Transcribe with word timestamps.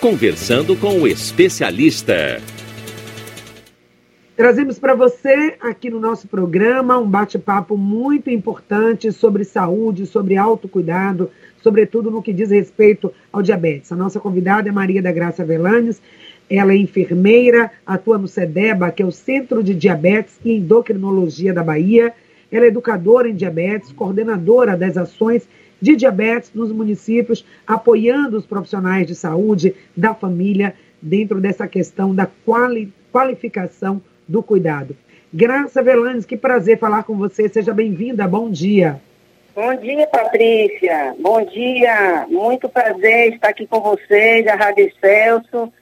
Conversando 0.00 0.74
com 0.76 1.02
o 1.02 1.06
especialista. 1.06 2.40
Trazemos 4.34 4.78
para 4.78 4.94
você 4.94 5.58
aqui 5.60 5.90
no 5.90 6.00
nosso 6.00 6.26
programa 6.26 6.96
um 6.96 7.06
bate-papo 7.06 7.76
muito 7.76 8.30
importante 8.30 9.12
sobre 9.12 9.44
saúde, 9.44 10.06
sobre 10.06 10.38
autocuidado, 10.38 11.30
sobretudo 11.62 12.10
no 12.10 12.22
que 12.22 12.32
diz 12.32 12.48
respeito 12.48 13.12
ao 13.30 13.42
diabetes. 13.42 13.92
A 13.92 13.96
nossa 13.96 14.18
convidada 14.18 14.70
é 14.70 14.72
Maria 14.72 15.02
da 15.02 15.12
Graça 15.12 15.44
Velanes, 15.44 16.00
ela 16.48 16.72
é 16.72 16.76
enfermeira, 16.76 17.70
atua 17.86 18.16
no 18.16 18.26
CEDEBA, 18.26 18.90
que 18.92 19.02
é 19.02 19.06
o 19.06 19.12
Centro 19.12 19.62
de 19.62 19.74
Diabetes 19.74 20.40
e 20.42 20.52
Endocrinologia 20.52 21.52
da 21.52 21.62
Bahia. 21.62 22.14
Ela 22.50 22.64
é 22.64 22.68
educadora 22.68 23.28
em 23.28 23.34
diabetes, 23.34 23.92
coordenadora 23.92 24.78
das 24.78 24.96
ações 24.96 25.46
de 25.80 25.96
diabetes 25.96 26.52
nos 26.54 26.70
municípios, 26.70 27.44
apoiando 27.66 28.36
os 28.36 28.46
profissionais 28.46 29.06
de 29.06 29.14
saúde, 29.14 29.74
da 29.96 30.14
família, 30.14 30.74
dentro 31.00 31.40
dessa 31.40 31.66
questão 31.66 32.14
da 32.14 32.28
quali 32.44 32.92
qualificação 33.10 34.00
do 34.28 34.42
cuidado. 34.42 34.96
Graça 35.32 35.82
Velanes, 35.82 36.24
que 36.24 36.36
prazer 36.36 36.78
falar 36.78 37.02
com 37.02 37.16
você. 37.16 37.48
Seja 37.48 37.72
bem-vinda. 37.72 38.26
Bom 38.26 38.50
dia. 38.50 39.00
Bom 39.54 39.74
dia, 39.76 40.06
Patrícia. 40.06 41.14
Bom 41.18 41.44
dia. 41.44 42.26
Muito 42.28 42.68
prazer 42.68 43.34
estar 43.34 43.48
aqui 43.48 43.66
com 43.66 43.80
vocês, 43.80 44.46
a 44.46 44.54
Rádio 44.54 44.92
Celso, 45.00 45.72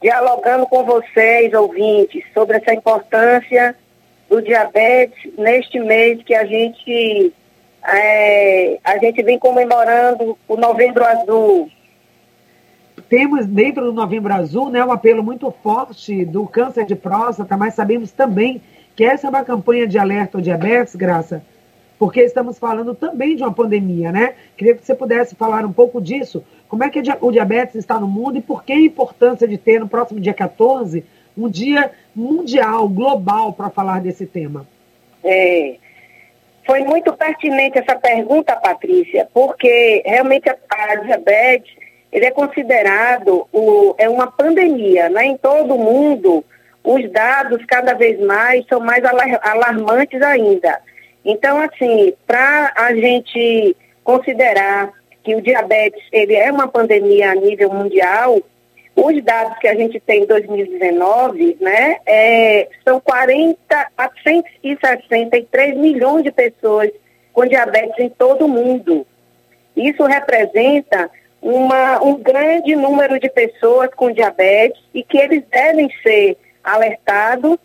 dialogando 0.00 0.66
com 0.66 0.84
vocês, 0.84 1.52
ouvintes, 1.54 2.24
sobre 2.32 2.56
essa 2.56 2.72
importância 2.72 3.74
do 4.28 4.40
diabetes 4.40 5.32
neste 5.36 5.78
mês 5.80 6.22
que 6.22 6.34
a 6.34 6.44
gente 6.44 7.32
é, 7.86 8.78
a 8.82 8.98
gente 8.98 9.22
vem 9.22 9.38
comemorando 9.38 10.38
o 10.48 10.56
Novembro 10.56 11.04
Azul. 11.04 11.70
Temos 13.08 13.46
dentro 13.46 13.84
do 13.84 13.92
Novembro 13.92 14.32
Azul 14.32 14.70
né, 14.70 14.82
um 14.84 14.90
apelo 14.90 15.22
muito 15.22 15.50
forte 15.62 16.24
do 16.24 16.46
câncer 16.46 16.86
de 16.86 16.94
próstata, 16.94 17.56
mas 17.56 17.74
sabemos 17.74 18.10
também 18.10 18.62
que 18.96 19.04
essa 19.04 19.26
é 19.26 19.30
uma 19.30 19.44
campanha 19.44 19.86
de 19.86 19.98
alerta 19.98 20.38
ao 20.38 20.42
diabetes, 20.42 20.94
Graça, 20.94 21.44
porque 21.98 22.22
estamos 22.22 22.58
falando 22.58 22.94
também 22.94 23.36
de 23.36 23.42
uma 23.42 23.52
pandemia, 23.52 24.10
né? 24.10 24.34
Queria 24.56 24.74
que 24.74 24.84
você 24.84 24.94
pudesse 24.94 25.34
falar 25.34 25.64
um 25.64 25.72
pouco 25.72 26.00
disso. 26.00 26.42
Como 26.68 26.82
é 26.82 26.90
que 26.90 27.02
o 27.20 27.30
diabetes 27.30 27.76
está 27.76 28.00
no 28.00 28.08
mundo 28.08 28.38
e 28.38 28.42
por 28.42 28.64
que 28.64 28.72
a 28.72 28.80
importância 28.80 29.46
de 29.46 29.58
ter 29.58 29.78
no 29.78 29.88
próximo 29.88 30.20
dia 30.20 30.34
14 30.34 31.04
um 31.36 31.48
dia 31.48 31.90
mundial, 32.14 32.88
global, 32.88 33.52
para 33.52 33.68
falar 33.68 34.00
desse 34.00 34.26
tema? 34.26 34.66
É, 35.22 35.76
foi 36.66 36.80
muito 36.80 37.12
pertinente 37.12 37.78
essa 37.78 37.96
pergunta, 37.96 38.56
Patrícia, 38.56 39.28
porque 39.32 40.02
realmente 40.04 40.48
a, 40.48 40.56
a 40.70 40.94
diabetes 40.96 41.74
ele 42.12 42.26
é 42.26 42.30
considerado 42.30 43.46
o, 43.52 43.94
é 43.98 44.08
uma 44.08 44.30
pandemia, 44.30 45.08
né? 45.08 45.26
Em 45.26 45.36
todo 45.36 45.74
o 45.74 45.78
mundo, 45.78 46.44
os 46.82 47.10
dados 47.10 47.64
cada 47.66 47.92
vez 47.94 48.20
mais 48.20 48.64
são 48.66 48.78
mais 48.78 49.02
alarmantes 49.04 50.22
ainda. 50.22 50.80
Então, 51.24 51.60
assim, 51.60 52.14
para 52.26 52.72
a 52.76 52.94
gente 52.94 53.76
considerar 54.04 54.92
que 55.24 55.34
o 55.34 55.40
diabetes 55.40 56.02
ele 56.12 56.34
é 56.34 56.52
uma 56.52 56.68
pandemia 56.68 57.32
a 57.32 57.34
nível 57.34 57.72
mundial, 57.72 58.38
os 58.96 59.24
dados 59.24 59.58
que 59.58 59.66
a 59.66 59.74
gente 59.74 59.98
tem 60.00 60.22
em 60.22 60.26
2019, 60.26 61.58
né, 61.60 61.98
é, 62.06 62.68
são 62.84 63.00
40 63.00 63.56
a 63.96 64.10
163 64.22 65.76
milhões 65.76 66.22
de 66.22 66.30
pessoas 66.30 66.90
com 67.32 67.44
diabetes 67.44 67.98
em 67.98 68.08
todo 68.08 68.44
o 68.44 68.48
mundo. 68.48 69.04
Isso 69.76 70.04
representa 70.04 71.10
uma, 71.42 72.02
um 72.02 72.16
grande 72.16 72.76
número 72.76 73.18
de 73.18 73.28
pessoas 73.28 73.90
com 73.94 74.12
diabetes 74.12 74.80
e 74.94 75.02
que 75.02 75.18
eles 75.18 75.42
devem 75.50 75.90
ser 76.02 76.38
alertados 76.62 77.58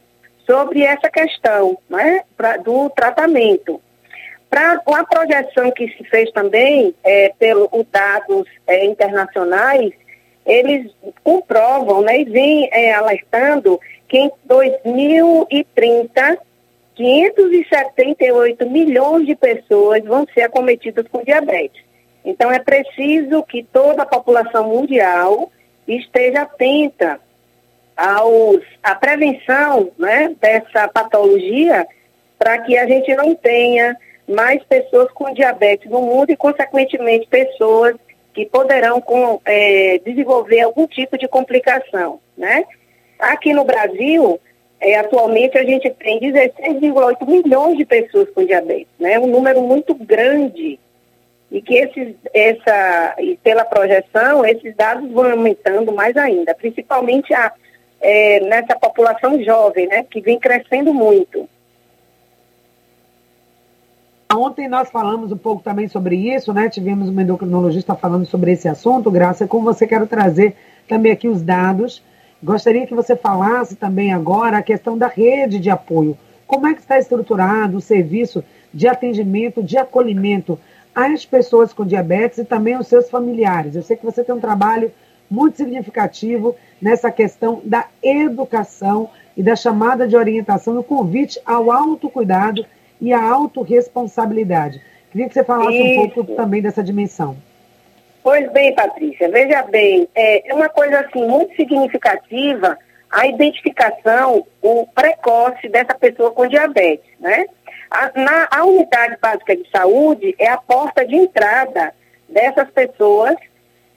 sobre 0.45 0.81
essa 0.81 1.09
questão 1.09 1.77
né, 1.87 2.23
pra, 2.35 2.57
do 2.57 2.89
tratamento. 2.89 3.79
Para 4.49 4.81
a 4.83 5.03
projeção 5.05 5.69
que 5.71 5.87
se 5.89 6.03
fez 6.05 6.31
também 6.31 6.95
é, 7.03 7.31
pelos 7.37 7.69
dados 7.91 8.47
é, 8.65 8.83
internacionais, 8.83 9.93
eles 10.45 10.91
comprovam 11.23 12.01
né, 12.01 12.21
e 12.21 12.25
vêm 12.25 12.69
é, 12.71 12.93
alertando 12.93 13.79
que 14.07 14.17
em 14.17 14.31
2030, 14.45 16.37
578 16.95 18.69
milhões 18.69 19.25
de 19.25 19.35
pessoas 19.35 20.03
vão 20.03 20.25
ser 20.33 20.41
acometidas 20.41 21.07
com 21.07 21.23
diabetes. 21.23 21.81
Então, 22.25 22.51
é 22.51 22.59
preciso 22.59 23.41
que 23.43 23.63
toda 23.63 24.03
a 24.03 24.07
população 24.07 24.67
mundial 24.67 25.51
esteja 25.87 26.41
atenta 26.41 27.19
aos, 27.95 28.61
à 28.83 28.95
prevenção 28.95 29.91
né, 29.97 30.35
dessa 30.39 30.87
patologia 30.87 31.87
para 32.37 32.57
que 32.59 32.77
a 32.77 32.87
gente 32.87 33.13
não 33.15 33.35
tenha 33.35 33.95
mais 34.27 34.63
pessoas 34.63 35.11
com 35.11 35.33
diabetes 35.33 35.89
no 35.89 36.01
mundo 36.01 36.31
e, 36.31 36.37
consequentemente, 36.37 37.27
pessoas 37.27 37.95
que 38.39 38.45
poderão 38.45 39.01
com, 39.01 39.41
é, 39.43 39.99
desenvolver 40.05 40.61
algum 40.61 40.87
tipo 40.87 41.17
de 41.17 41.27
complicação, 41.27 42.21
né? 42.37 42.63
Aqui 43.19 43.51
no 43.51 43.65
Brasil, 43.65 44.39
é, 44.79 44.95
atualmente 44.95 45.57
a 45.57 45.63
gente 45.65 45.89
tem 45.89 46.21
16,8 46.21 47.27
milhões 47.27 47.77
de 47.77 47.83
pessoas 47.83 48.29
com 48.29 48.45
diabetes, 48.45 48.87
né? 48.97 49.19
Um 49.19 49.27
número 49.27 49.61
muito 49.61 49.93
grande 49.93 50.79
e 51.51 51.61
que 51.61 51.75
esses, 51.79 52.15
essa, 52.33 53.15
e 53.19 53.35
pela 53.43 53.65
projeção, 53.65 54.45
esses 54.45 54.73
dados 54.73 55.11
vão 55.11 55.29
aumentando 55.29 55.91
mais 55.91 56.15
ainda, 56.15 56.55
principalmente 56.55 57.33
a, 57.33 57.51
é, 57.99 58.39
nessa 58.39 58.79
população 58.79 59.43
jovem, 59.43 59.85
né? 59.85 60.05
Que 60.09 60.21
vem 60.21 60.39
crescendo 60.39 60.93
muito. 60.93 61.49
Ontem 64.31 64.69
nós 64.69 64.91
falamos 64.91 65.31
um 65.31 65.37
pouco 65.37 65.63
também 65.63 65.87
sobre 65.87 66.15
isso, 66.15 66.53
né? 66.53 66.69
Tivemos 66.69 67.09
uma 67.09 67.23
endocrinologista 67.23 67.95
falando 67.95 68.27
sobre 68.27 68.51
esse 68.51 68.67
assunto. 68.67 69.09
Graça, 69.09 69.47
com 69.47 69.63
você 69.63 69.87
quero 69.87 70.05
trazer 70.05 70.55
também 70.87 71.11
aqui 71.11 71.27
os 71.27 71.41
dados. 71.41 72.03
Gostaria 72.41 72.85
que 72.85 72.93
você 72.93 73.15
falasse 73.15 73.75
também 73.75 74.13
agora 74.13 74.59
a 74.59 74.61
questão 74.61 74.95
da 74.95 75.07
rede 75.07 75.57
de 75.57 75.71
apoio. 75.71 76.15
Como 76.45 76.67
é 76.67 76.75
que 76.75 76.79
está 76.79 76.99
estruturado 76.99 77.77
o 77.77 77.81
serviço 77.81 78.43
de 78.71 78.87
atendimento, 78.87 79.63
de 79.63 79.79
acolhimento 79.79 80.59
às 80.93 81.25
pessoas 81.25 81.73
com 81.73 81.83
diabetes 81.83 82.37
e 82.37 82.45
também 82.45 82.75
aos 82.75 82.85
seus 82.85 83.09
familiares? 83.09 83.75
Eu 83.75 83.81
sei 83.81 83.97
que 83.97 84.05
você 84.05 84.23
tem 84.23 84.35
um 84.35 84.39
trabalho 84.39 84.91
muito 85.27 85.57
significativo 85.57 86.55
nessa 86.79 87.09
questão 87.09 87.61
da 87.65 87.87
educação 88.03 89.09
e 89.35 89.41
da 89.41 89.55
chamada 89.55 90.07
de 90.07 90.15
orientação, 90.15 90.77
o 90.77 90.83
convite 90.83 91.41
ao 91.43 91.71
autocuidado 91.71 92.63
e 93.01 93.13
a 93.13 93.21
autorresponsabilidade. 93.21 94.81
Queria 95.11 95.27
que 95.27 95.33
você 95.33 95.43
falasse 95.43 95.77
Isso. 95.77 96.01
um 96.01 96.09
pouco 96.09 96.35
também 96.35 96.61
dessa 96.61 96.83
dimensão. 96.83 97.37
Pois 98.21 98.51
bem, 98.51 98.75
Patrícia, 98.75 99.29
veja 99.29 99.63
bem, 99.63 100.07
é, 100.13 100.49
é 100.49 100.53
uma 100.53 100.69
coisa 100.69 100.99
assim 100.99 101.25
muito 101.25 101.55
significativa 101.55 102.77
a 103.09 103.25
identificação, 103.25 104.45
o 104.61 104.85
precoce 104.87 105.67
dessa 105.67 105.95
pessoa 105.95 106.31
com 106.31 106.47
diabetes, 106.47 107.09
né? 107.19 107.47
A, 107.89 108.11
na, 108.13 108.47
a 108.51 108.65
unidade 108.65 109.17
básica 109.19 109.55
de 109.55 109.67
saúde 109.71 110.35
é 110.37 110.47
a 110.47 110.57
porta 110.57 111.05
de 111.05 111.15
entrada 111.15 111.91
dessas 112.27 112.69
pessoas 112.69 113.35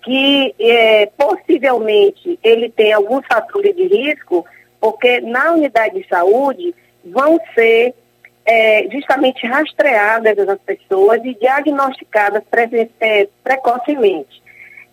que 0.02 0.54
é, 0.58 1.06
possivelmente 1.16 2.38
ele 2.42 2.70
tem 2.70 2.92
alguns 2.92 3.26
fatores 3.26 3.76
de 3.76 3.86
risco, 3.86 4.46
porque 4.80 5.20
na 5.20 5.52
unidade 5.52 6.00
de 6.00 6.08
saúde 6.08 6.74
vão 7.04 7.38
ser 7.54 7.94
é, 8.44 8.88
justamente 8.90 9.46
rastreadas 9.46 10.48
as 10.48 10.58
pessoas 10.60 11.20
e 11.24 11.34
diagnosticadas 11.34 12.42
pre 12.50 12.90
é, 13.00 13.28
precocemente. 13.42 14.42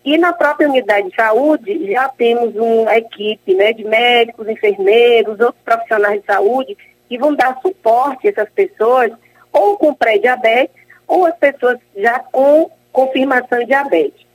E 0.04 0.16
na 0.16 0.32
própria 0.32 0.68
unidade 0.68 1.10
de 1.10 1.16
saúde 1.16 1.92
já 1.92 2.08
temos 2.08 2.54
uma 2.54 2.96
equipe 2.96 3.54
né, 3.54 3.72
de 3.72 3.84
médicos, 3.84 4.48
enfermeiros, 4.48 5.38
outros 5.40 5.62
profissionais 5.64 6.20
de 6.20 6.26
saúde 6.26 6.76
que 7.08 7.18
vão 7.18 7.34
dar 7.34 7.58
suporte 7.60 8.26
a 8.26 8.30
essas 8.30 8.48
pessoas 8.50 9.12
ou 9.52 9.76
com 9.76 9.92
pré-diabetes 9.92 10.74
ou 11.06 11.26
as 11.26 11.36
pessoas 11.36 11.78
já 11.96 12.20
com 12.20 12.70
confirmação 12.92 13.58
de 13.58 13.66
diabetes. 13.66 14.26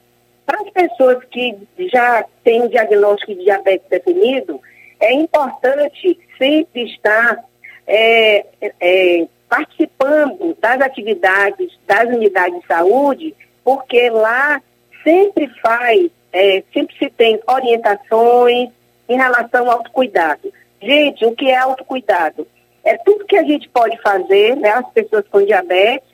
Para 0.46 0.62
as 0.62 0.70
pessoas 0.70 1.24
que 1.26 1.58
já 1.92 2.24
têm 2.44 2.64
o 2.64 2.70
diagnóstico 2.70 3.34
de 3.34 3.46
diabetes 3.46 3.90
definido, 3.90 4.62
é 5.00 5.14
importante 5.14 6.20
sempre 6.38 6.84
estar 6.94 7.44
é, 7.88 8.46
é, 8.80 9.28
participando 9.50 10.56
das 10.60 10.82
atividades 10.82 11.78
das 11.86 12.08
unidades 12.08 12.60
de 12.60 12.68
saúde, 12.68 13.36
porque 13.64 14.10
lá 14.10 14.62
sempre 15.04 15.48
faz, 15.62 16.10
é, 16.34 16.64
sempre 16.74 16.96
se 16.98 17.10
tem 17.10 17.40
orientações 17.48 18.70
em 19.08 19.16
relação 19.16 19.66
ao 19.66 19.78
autocuidado. 19.78 20.52
Gente, 20.82 21.26
o 21.26 21.36
que 21.36 21.50
é 21.50 21.58
autocuidado? 21.58 22.48
É 22.84 22.98
tudo 22.98 23.26
que 23.26 23.38
a 23.38 23.44
gente 23.44 23.70
pode 23.70 24.00
fazer, 24.02 24.56
né, 24.56 24.70
as 24.70 24.88
pessoas 24.90 25.26
com 25.30 25.44
diabetes, 25.44 26.08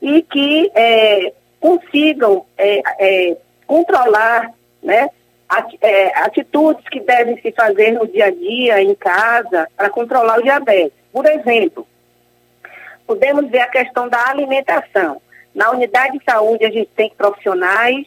e 0.00 0.22
que 0.22 0.70
é, 0.74 1.32
consigam 1.60 2.44
é, 2.58 2.82
é, 2.98 3.36
controlar 3.66 4.52
né, 4.82 5.08
é, 5.80 6.18
atitudes 6.18 6.84
que 6.88 7.00
devem 7.00 7.40
se 7.40 7.52
fazer 7.52 7.92
no 7.92 8.06
dia 8.06 8.26
a 8.26 8.30
dia, 8.30 8.82
em 8.82 8.94
casa, 8.94 9.68
para 9.76 9.90
controlar 9.90 10.38
o 10.38 10.42
diabetes. 10.42 11.01
Por 11.12 11.26
exemplo, 11.26 11.86
podemos 13.06 13.50
ver 13.50 13.60
a 13.60 13.68
questão 13.68 14.08
da 14.08 14.28
alimentação. 14.28 15.20
Na 15.54 15.70
unidade 15.70 16.18
de 16.18 16.24
saúde, 16.24 16.64
a 16.64 16.70
gente 16.70 16.90
tem 16.96 17.10
profissionais 17.10 18.06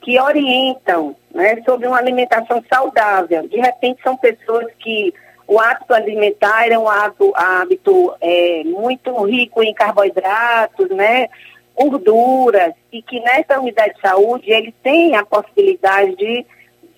que 0.00 0.20
orientam 0.20 1.14
né, 1.32 1.62
sobre 1.64 1.86
uma 1.86 1.98
alimentação 1.98 2.62
saudável. 2.68 3.46
De 3.46 3.56
repente, 3.56 4.02
são 4.02 4.16
pessoas 4.16 4.66
que 4.80 5.14
o 5.46 5.60
hábito 5.60 5.94
alimentar 5.94 6.68
é 6.68 6.78
um 6.78 6.88
hábito, 6.88 7.32
hábito 7.36 8.14
é, 8.20 8.64
muito 8.64 9.22
rico 9.24 9.62
em 9.62 9.72
carboidratos, 9.72 10.88
né, 10.90 11.28
gorduras, 11.76 12.74
e 12.92 13.00
que 13.00 13.20
nessa 13.20 13.60
unidade 13.60 13.94
de 13.94 14.00
saúde 14.00 14.50
ele 14.50 14.74
tem 14.82 15.14
a 15.16 15.24
possibilidade 15.24 16.16
de, 16.16 16.46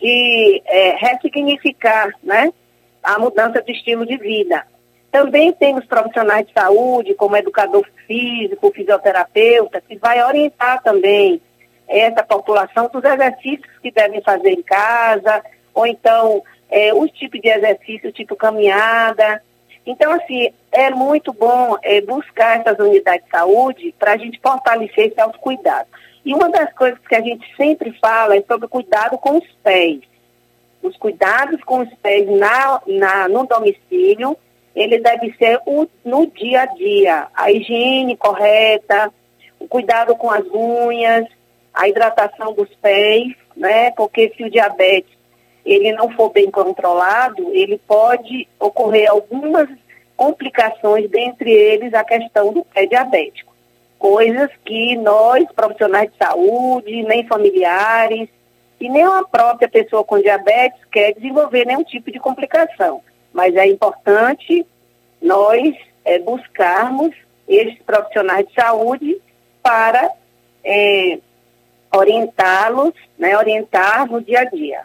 de 0.00 0.62
é, 0.66 0.96
ressignificar 0.96 2.10
né, 2.22 2.52
a 3.02 3.18
mudança 3.18 3.62
de 3.62 3.72
estilo 3.72 4.06
de 4.06 4.16
vida. 4.16 4.64
Também 5.14 5.52
temos 5.52 5.84
profissionais 5.84 6.44
de 6.44 6.52
saúde, 6.52 7.14
como 7.14 7.36
educador 7.36 7.88
físico, 8.04 8.72
fisioterapeuta, 8.74 9.80
que 9.80 9.96
vai 9.96 10.20
orientar 10.24 10.82
também 10.82 11.40
essa 11.86 12.24
população 12.24 12.90
dos 12.92 13.04
exercícios 13.04 13.78
que 13.80 13.92
devem 13.92 14.20
fazer 14.22 14.50
em 14.50 14.62
casa, 14.62 15.40
ou 15.72 15.86
então 15.86 16.42
é, 16.68 16.92
os 16.92 17.12
tipos 17.12 17.40
de 17.40 17.48
exercício, 17.48 18.10
tipo 18.10 18.34
caminhada. 18.34 19.40
Então, 19.86 20.10
assim, 20.10 20.52
é 20.72 20.90
muito 20.90 21.32
bom 21.32 21.76
é, 21.80 22.00
buscar 22.00 22.58
essas 22.58 22.76
unidades 22.80 23.24
de 23.24 23.30
saúde 23.30 23.94
para 23.96 24.14
a 24.14 24.16
gente 24.16 24.40
fortalecer 24.42 25.12
esse 25.12 25.20
autocuidado. 25.20 25.86
E 26.24 26.34
uma 26.34 26.50
das 26.50 26.72
coisas 26.72 26.98
que 27.06 27.14
a 27.14 27.20
gente 27.20 27.46
sempre 27.56 27.96
fala 28.00 28.34
é 28.34 28.42
sobre 28.42 28.66
cuidado 28.66 29.16
com 29.18 29.38
os 29.38 29.46
pés. 29.62 30.00
Os 30.82 30.96
cuidados 30.96 31.62
com 31.62 31.82
os 31.82 31.94
pés 32.02 32.28
na, 32.28 32.82
na, 32.84 33.28
no 33.28 33.46
domicílio 33.46 34.36
ele 34.74 34.98
deve 34.98 35.32
ser 35.38 35.60
o, 35.66 35.86
no 36.04 36.26
dia 36.26 36.62
a 36.62 36.66
dia. 36.66 37.28
A 37.34 37.50
higiene 37.50 38.16
correta, 38.16 39.12
o 39.58 39.68
cuidado 39.68 40.16
com 40.16 40.30
as 40.30 40.44
unhas, 40.52 41.26
a 41.72 41.88
hidratação 41.88 42.52
dos 42.52 42.68
pés, 42.76 43.34
né? 43.56 43.92
Porque 43.92 44.32
se 44.36 44.44
o 44.44 44.50
diabetes 44.50 45.14
ele 45.64 45.92
não 45.92 46.10
for 46.10 46.30
bem 46.30 46.50
controlado, 46.50 47.50
ele 47.54 47.78
pode 47.86 48.46
ocorrer 48.60 49.10
algumas 49.10 49.68
complicações, 50.14 51.08
dentre 51.08 51.50
eles 51.50 51.94
a 51.94 52.04
questão 52.04 52.52
do 52.52 52.64
pé 52.64 52.84
diabético. 52.84 53.54
Coisas 53.98 54.50
que 54.64 54.94
nós, 54.96 55.44
profissionais 55.52 56.10
de 56.10 56.18
saúde, 56.18 57.02
nem 57.04 57.26
familiares, 57.26 58.28
e 58.78 58.90
nem 58.90 59.04
a 59.04 59.24
própria 59.24 59.68
pessoa 59.68 60.04
com 60.04 60.20
diabetes 60.20 60.78
quer 60.92 61.14
desenvolver 61.14 61.64
nenhum 61.64 61.84
tipo 61.84 62.12
de 62.12 62.18
complicação 62.18 63.00
mas 63.34 63.54
é 63.56 63.66
importante 63.66 64.64
nós 65.20 65.74
é, 66.04 66.18
buscarmos 66.20 67.14
esses 67.48 67.78
profissionais 67.82 68.46
de 68.46 68.54
saúde 68.54 69.20
para 69.60 70.10
é, 70.62 71.18
orientá-los, 71.92 72.94
né, 73.18 73.36
orientar 73.36 74.10
no 74.10 74.22
dia 74.22 74.40
a 74.40 74.44
dia. 74.44 74.82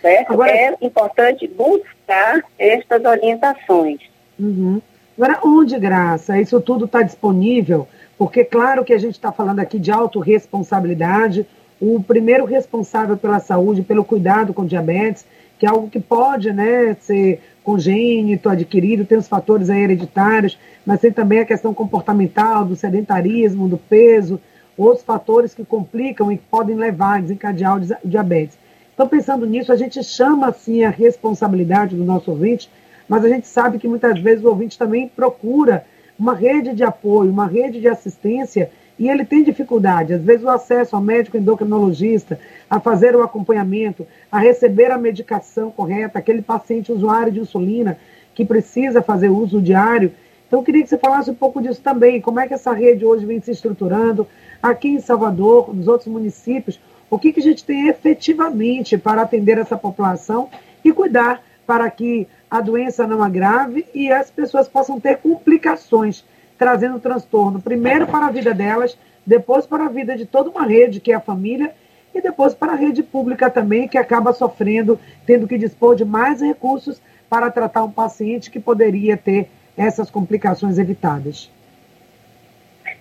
Certo? 0.00 0.32
Agora, 0.32 0.50
é 0.50 0.76
importante 0.80 1.46
buscar 1.46 2.42
estas 2.58 3.04
orientações. 3.04 4.00
Uhum. 4.38 4.80
Agora, 5.18 5.38
onde, 5.44 5.78
Graça, 5.78 6.40
isso 6.40 6.58
tudo 6.60 6.86
está 6.86 7.02
disponível? 7.02 7.86
Porque, 8.16 8.42
claro 8.42 8.84
que 8.84 8.94
a 8.94 8.98
gente 8.98 9.14
está 9.14 9.30
falando 9.30 9.60
aqui 9.60 9.78
de 9.78 9.90
autorresponsabilidade, 9.90 11.46
o 11.78 12.02
primeiro 12.02 12.46
responsável 12.46 13.16
pela 13.18 13.40
saúde, 13.40 13.82
pelo 13.82 14.04
cuidado 14.04 14.54
com 14.54 14.64
diabetes, 14.64 15.26
que 15.58 15.66
é 15.66 15.68
algo 15.68 15.90
que 15.90 16.00
pode 16.00 16.50
né, 16.52 16.96
ser 17.00 17.40
congênito, 17.62 18.48
adquirido, 18.48 19.04
tem 19.04 19.18
os 19.18 19.28
fatores 19.28 19.68
hereditários, 19.68 20.58
mas 20.84 21.00
tem 21.00 21.12
também 21.12 21.40
a 21.40 21.44
questão 21.44 21.74
comportamental, 21.74 22.64
do 22.64 22.76
sedentarismo, 22.76 23.68
do 23.68 23.78
peso, 23.78 24.40
outros 24.76 25.04
fatores 25.04 25.54
que 25.54 25.64
complicam 25.64 26.32
e 26.32 26.38
que 26.38 26.44
podem 26.50 26.76
levar 26.76 27.18
a 27.18 27.20
desencadear 27.20 27.76
o 27.76 28.08
diabetes. 28.08 28.58
Então, 28.94 29.06
pensando 29.08 29.46
nisso, 29.46 29.72
a 29.72 29.76
gente 29.76 30.02
chama 30.02 30.48
assim 30.48 30.84
a 30.84 30.90
responsabilidade 30.90 31.96
do 31.96 32.04
nosso 32.04 32.30
ouvinte, 32.30 32.70
mas 33.08 33.24
a 33.24 33.28
gente 33.28 33.46
sabe 33.46 33.78
que 33.78 33.88
muitas 33.88 34.18
vezes 34.20 34.44
o 34.44 34.48
ouvinte 34.48 34.78
também 34.78 35.08
procura 35.08 35.84
uma 36.18 36.34
rede 36.34 36.74
de 36.74 36.84
apoio, 36.84 37.30
uma 37.30 37.46
rede 37.46 37.80
de 37.80 37.88
assistência 37.88 38.70
e 39.00 39.08
ele 39.08 39.24
tem 39.24 39.42
dificuldade, 39.42 40.12
às 40.12 40.22
vezes, 40.22 40.44
o 40.44 40.50
acesso 40.50 40.94
ao 40.94 41.00
médico 41.00 41.38
endocrinologista, 41.38 42.38
a 42.68 42.78
fazer 42.78 43.16
o 43.16 43.22
acompanhamento, 43.22 44.06
a 44.30 44.38
receber 44.38 44.90
a 44.90 44.98
medicação 44.98 45.70
correta, 45.70 46.18
aquele 46.18 46.42
paciente 46.42 46.92
usuário 46.92 47.32
de 47.32 47.40
insulina 47.40 47.96
que 48.34 48.44
precisa 48.44 49.00
fazer 49.00 49.30
uso 49.30 49.58
diário. 49.58 50.12
Então, 50.46 50.58
eu 50.58 50.62
queria 50.62 50.82
que 50.82 50.90
você 50.90 50.98
falasse 50.98 51.30
um 51.30 51.34
pouco 51.34 51.62
disso 51.62 51.80
também, 51.80 52.20
como 52.20 52.40
é 52.40 52.46
que 52.46 52.52
essa 52.52 52.74
rede 52.74 53.02
hoje 53.02 53.24
vem 53.24 53.40
se 53.40 53.50
estruturando 53.50 54.28
aqui 54.62 54.88
em 54.88 55.00
Salvador, 55.00 55.74
nos 55.74 55.88
outros 55.88 56.12
municípios, 56.12 56.78
o 57.08 57.18
que, 57.18 57.32
que 57.32 57.40
a 57.40 57.42
gente 57.42 57.64
tem 57.64 57.88
efetivamente 57.88 58.98
para 58.98 59.22
atender 59.22 59.56
essa 59.56 59.78
população 59.78 60.50
e 60.84 60.92
cuidar 60.92 61.42
para 61.66 61.90
que 61.90 62.28
a 62.50 62.60
doença 62.60 63.06
não 63.06 63.22
agrave 63.22 63.86
e 63.94 64.12
as 64.12 64.30
pessoas 64.30 64.68
possam 64.68 65.00
ter 65.00 65.16
complicações 65.16 66.22
trazendo 66.60 67.00
transtorno, 67.00 67.58
primeiro 67.58 68.06
para 68.06 68.26
a 68.26 68.30
vida 68.30 68.52
delas, 68.52 68.94
depois 69.24 69.64
para 69.64 69.86
a 69.86 69.88
vida 69.88 70.14
de 70.14 70.26
toda 70.26 70.50
uma 70.50 70.66
rede, 70.66 71.00
que 71.00 71.10
é 71.10 71.14
a 71.14 71.20
família, 71.20 71.72
e 72.14 72.20
depois 72.20 72.52
para 72.52 72.72
a 72.72 72.76
rede 72.76 73.02
pública 73.02 73.48
também, 73.48 73.88
que 73.88 73.96
acaba 73.96 74.34
sofrendo, 74.34 75.00
tendo 75.24 75.48
que 75.48 75.56
dispor 75.56 75.96
de 75.96 76.04
mais 76.04 76.42
recursos 76.42 77.00
para 77.30 77.50
tratar 77.50 77.82
um 77.82 77.90
paciente 77.90 78.50
que 78.50 78.60
poderia 78.60 79.16
ter 79.16 79.48
essas 79.74 80.10
complicações 80.10 80.76
evitadas. 80.76 81.50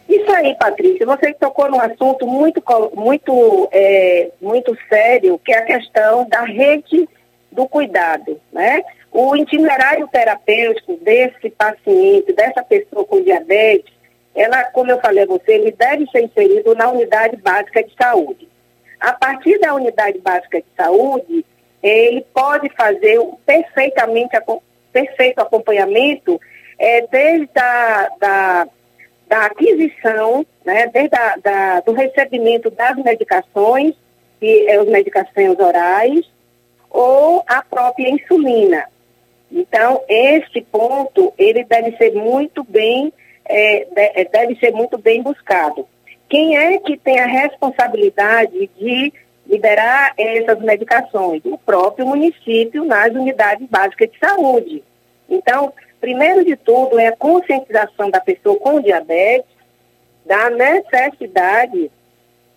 Isso 0.08 0.32
aí, 0.32 0.56
Patrícia, 0.56 1.06
você 1.06 1.34
tocou 1.34 1.70
num 1.70 1.82
assunto 1.82 2.26
muito, 2.26 2.64
muito, 2.96 3.68
é, 3.74 4.32
muito 4.42 4.74
sério, 4.88 5.38
que 5.44 5.52
é 5.52 5.58
a 5.58 5.66
questão 5.66 6.26
da 6.30 6.46
rede 6.46 7.10
do 7.52 7.68
cuidado, 7.68 8.40
né? 8.54 8.84
O 9.12 9.36
itinerário 9.36 10.08
terapêutico 10.08 10.96
desse 10.98 11.50
paciente, 11.50 12.34
dessa 12.34 12.64
pessoa 12.64 13.04
com 13.06 13.22
diabetes, 13.22 13.92
ela, 14.36 14.64
como 14.66 14.92
eu 14.92 15.00
falei 15.00 15.24
a 15.24 15.28
você, 15.28 15.54
ele 15.54 15.72
deve 15.72 16.06
ser 16.12 16.22
inserido 16.22 16.76
na 16.76 16.90
unidade 16.90 17.36
básica 17.38 17.84
de 17.84 17.94
saúde. 17.96 18.48
A 19.00 19.14
partir 19.14 19.60
da 19.60 19.74
unidade 19.74 20.20
básica 20.20 20.60
de 20.60 20.68
saúde, 20.78 21.46
ele 21.82 22.26
pode 22.34 22.70
fazer 22.70 23.20
perfeitamente 23.46 24.38
perfeito 24.92 25.40
acompanhamento 25.40 26.40
é, 26.78 27.08
desde 27.08 27.50
a 27.58 28.10
da, 28.20 28.68
da 29.28 29.46
aquisição, 29.46 30.46
né, 30.66 30.88
desde 30.88 31.16
a, 31.16 31.38
da, 31.38 31.80
do 31.82 31.94
recebimento 31.94 32.70
das 32.70 32.98
medicações, 32.98 33.96
que 34.40 34.68
é 34.68 34.82
os 34.82 34.88
medicações 34.88 35.58
orais, 35.60 36.26
ou 36.90 37.44
a 37.48 37.62
própria 37.62 38.10
insulina. 38.10 38.86
Então, 39.52 40.04
esse 40.08 40.62
ponto, 40.62 41.34
ele 41.38 41.64
deve 41.64 41.96
ser 41.98 42.14
muito 42.14 42.64
bem, 42.64 43.12
é, 43.46 44.22
é, 44.22 44.26
deve 44.26 44.56
ser 44.56 44.72
muito 44.72 44.98
bem 44.98 45.22
buscado. 45.22 45.88
Quem 46.28 46.58
é 46.58 46.78
que 46.80 46.98
tem 46.98 47.20
a 47.20 47.26
responsabilidade 47.26 48.70
de 48.78 49.12
liberar 49.48 50.14
essas 50.18 50.60
medicações? 50.60 51.42
O 51.46 51.58
próprio 51.58 52.06
município 52.06 52.86
nas 52.86 53.12
unidades 53.14 53.68
básicas 53.68 54.12
de 54.12 54.20
saúde. 54.20 54.84
Então, 55.28 55.74
primeiro 56.00 56.46
de 56.46 56.56
tudo 56.56 57.00
é 57.00 57.08
a 57.08 57.16
conscientização 57.16 58.12
da 58.12 58.22
pessoa 58.22 58.58
com 58.60 58.80
diabetes 58.80 59.50
da 60.26 60.50
necessidade 60.52 61.92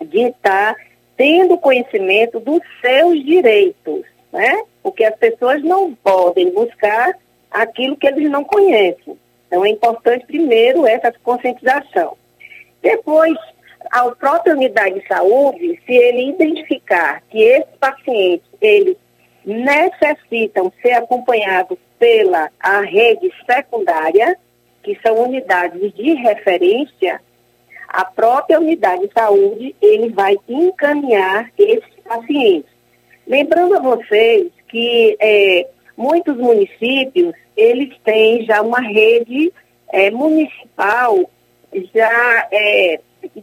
de 0.04 0.20
estar 0.20 0.76
tendo 1.16 1.56
conhecimento 1.56 2.38
dos 2.38 2.61
seus 2.82 3.25
direitos 3.25 4.04
né? 4.32 4.62
Porque 4.83 5.05
as 5.05 5.17
pessoas 5.17 5.62
não 5.62 5.95
podem 5.95 6.53
buscar 6.53 7.15
aquilo 7.51 7.97
que 7.97 8.07
eles 8.07 8.31
não 8.31 8.45
conhecem. 8.45 9.17
Então 9.47 9.65
é 9.65 9.69
importante 9.69 10.27
primeiro 10.27 10.87
essa 10.87 11.12
conscientização. 11.23 12.17
Depois, 12.81 13.37
a 13.91 14.11
própria 14.11 14.55
unidade 14.55 15.01
de 15.01 15.07
saúde, 15.07 15.81
se 15.85 15.93
ele 15.93 16.31
identificar 16.31 17.23
que 17.29 17.43
esses 17.43 17.77
pacientes, 17.79 18.49
eles 18.61 18.97
necessitam 19.45 20.73
ser 20.81 20.93
acompanhados 20.93 21.79
pela 21.99 22.51
a 22.59 22.81
rede 22.81 23.31
secundária, 23.47 24.37
que 24.83 24.99
são 25.05 25.23
unidades 25.23 25.93
de 25.95 26.15
referência, 26.15 27.21
a 27.87 28.05
própria 28.05 28.59
unidade 28.59 29.07
de 29.07 29.12
saúde, 29.12 29.77
ele 29.81 30.09
vai 30.09 30.37
encaminhar 30.49 31.51
esses 31.59 31.95
pacientes. 32.03 32.71
Lembrando 33.27 33.77
a 33.77 33.81
vocês 33.81 34.51
que 34.73 35.17
é, 35.21 35.69
muitos 35.97 36.37
municípios, 36.38 37.35
eles 37.55 37.95
têm 38.02 38.45
já 38.47 38.62
uma 38.62 38.81
rede 38.81 39.52
é, 39.93 40.11
municipal 40.11 41.19
já 41.95 42.49
é, 42.50 42.99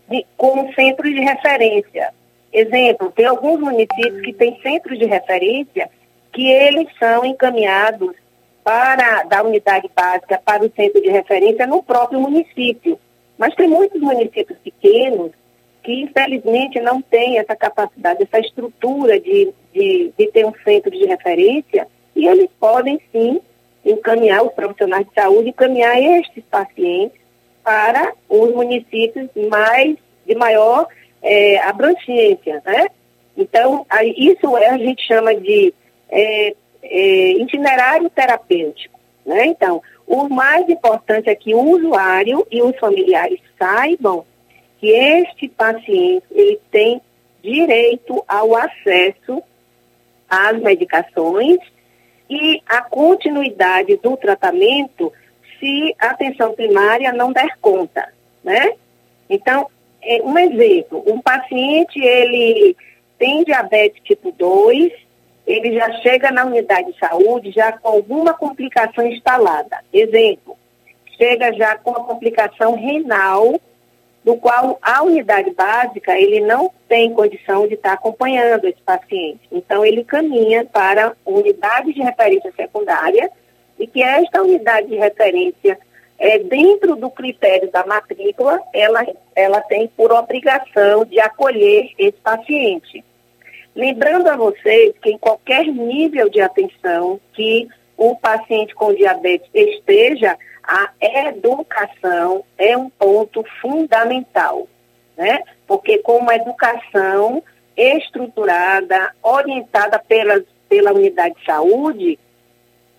de, 0.10 0.26
com 0.36 0.74
centro 0.74 1.08
de 1.08 1.22
referência. 1.22 2.12
Exemplo, 2.52 3.12
tem 3.16 3.26
alguns 3.26 3.60
municípios 3.60 4.22
que 4.22 4.34
têm 4.34 4.60
centros 4.62 4.98
de 4.98 5.06
referência 5.06 5.88
que 6.34 6.50
eles 6.50 6.88
são 6.98 7.24
encaminhados 7.24 8.16
para 8.64 9.24
da 9.24 9.44
unidade 9.44 9.90
básica 9.96 10.42
para 10.44 10.66
o 10.66 10.72
centro 10.76 11.02
de 11.02 11.10
referência 11.10 11.68
no 11.68 11.84
próprio 11.84 12.20
município. 12.20 13.00
Mas 13.38 13.54
tem 13.56 13.68
muitos 13.68 14.02
municípios 14.02 14.58
pequenos 14.64 15.32
que, 15.84 16.02
infelizmente, 16.02 16.80
não 16.80 17.02
têm 17.02 17.38
essa 17.38 17.56
capacidade, 17.56 18.24
essa 18.24 18.40
estrutura 18.40 19.20
de, 19.20 19.54
de, 19.74 20.12
de 20.18 20.28
ter 20.28 20.46
um 20.46 20.54
centro 20.64 20.92
de 20.92 21.06
referência, 21.06 21.88
e 22.16 22.28
eles 22.28 22.50
podem, 22.60 23.00
sim, 23.12 23.40
encaminhar 23.86 24.44
os 24.44 24.54
profissionais 24.54 25.06
de 25.08 25.14
saúde, 25.14 25.50
encaminhar 25.50 26.02
estes 26.02 26.44
pacientes 26.50 27.20
para 27.64 28.14
os 28.28 28.54
municípios 28.54 29.30
mais 29.50 29.96
de 30.26 30.36
maior 30.36 30.88
é, 31.22 31.60
abrangência, 31.60 32.62
né? 32.66 32.88
Então, 33.38 33.86
isso 34.18 34.58
é, 34.58 34.68
a 34.68 34.78
gente 34.78 35.06
chama 35.08 35.34
de 35.36 35.74
é, 36.10 36.56
é, 36.84 37.32
itinerário 37.34 38.10
terapêutico, 38.10 39.00
né? 39.26 39.46
Então, 39.46 39.82
o 40.06 40.28
mais 40.28 40.68
importante 40.68 41.30
é 41.30 41.36
que 41.36 41.54
o 41.54 41.62
usuário 41.62 42.46
e 42.52 42.62
os 42.62 42.78
familiares 42.80 43.40
saibam 43.58 44.26
que 44.80 44.90
este 44.90 45.48
paciente 45.50 46.26
ele 46.32 46.60
tem 46.72 47.02
direito 47.42 48.24
ao 48.28 48.56
acesso 48.56 49.44
às 50.30 50.60
medicações 50.62 51.60
e 52.30 52.62
a 52.68 52.82
continuidade 52.82 53.98
do 53.98 54.16
tratamento 54.16 55.12
se 55.60 55.96
a 56.00 56.12
atenção 56.12 56.54
primária 56.54 57.12
não 57.12 57.34
der 57.34 57.58
conta, 57.60 58.08
né? 58.44 58.74
Então, 59.30 59.68
é, 60.02 60.22
um 60.24 60.38
exemplo, 60.38 61.04
um 61.06 61.20
paciente, 61.22 62.00
ele 62.00 62.76
tem 63.18 63.44
diabetes 63.44 64.02
tipo 64.04 64.32
2, 64.32 64.92
ele 65.46 65.74
já 65.74 65.92
chega 66.02 66.32
na 66.32 66.46
unidade 66.46 66.92
de 66.92 67.00
saúde 67.00 67.52
já 67.52 67.72
com 67.72 67.90
alguma 67.90 68.34
complicação 68.34 69.06
instalada. 69.06 69.84
Exemplo, 69.92 70.58
chega 71.18 71.52
já 71.54 71.76
com 71.78 71.92
uma 71.92 72.04
complicação 72.04 72.76
renal, 72.76 73.60
do 74.30 74.38
qual 74.38 74.78
a 74.80 75.02
unidade 75.02 75.50
básica, 75.56 76.16
ele 76.16 76.40
não 76.42 76.72
tem 76.88 77.12
condição 77.12 77.68
de 77.68 77.74
estar 77.74 77.94
acompanhando 77.94 78.66
esse 78.66 78.80
paciente. 78.84 79.40
Então, 79.52 79.84
ele 79.84 80.04
caminha 80.04 80.64
para 80.66 81.16
unidade 81.26 81.92
de 81.92 82.00
referência 82.00 82.54
secundária, 82.56 83.32
e 83.80 83.88
que 83.88 84.04
esta 84.04 84.44
unidade 84.44 84.86
de 84.86 84.98
referência 84.98 85.80
é, 86.20 86.38
dentro 86.38 86.96
do 86.96 87.10
critério 87.10 87.72
da 87.72 87.84
matrícula, 87.88 88.62
ela, 88.72 89.04
ela 89.36 89.62
tem 89.62 89.88
por 89.98 90.12
obrigação 90.12 91.06
de 91.06 91.20
acolher 91.20 91.90
esse 91.98 92.20
paciente. 92.22 93.04
Lembrando 93.76 94.28
a 94.28 94.38
vocês 94.38 94.94
que 95.02 95.10
em 95.10 95.18
qualquer 95.18 95.66
nível 95.66 96.30
de 96.30 96.40
atenção 96.40 97.20
que 97.34 97.68
o 98.00 98.16
paciente 98.16 98.74
com 98.74 98.94
diabetes 98.94 99.50
esteja, 99.54 100.38
a 100.64 100.90
educação 101.02 102.46
é 102.58 102.78
um 102.78 102.90
ponto 102.90 103.44
fundamental, 103.62 104.68
né? 105.18 105.44
Porque 105.68 105.98
com 105.98 106.18
uma 106.18 106.34
educação 106.34 107.44
estruturada, 107.76 109.14
orientada 109.22 110.00
pelas, 110.00 110.44
pela 110.70 110.94
unidade 110.94 111.36
de 111.36 111.46
saúde, 111.46 112.18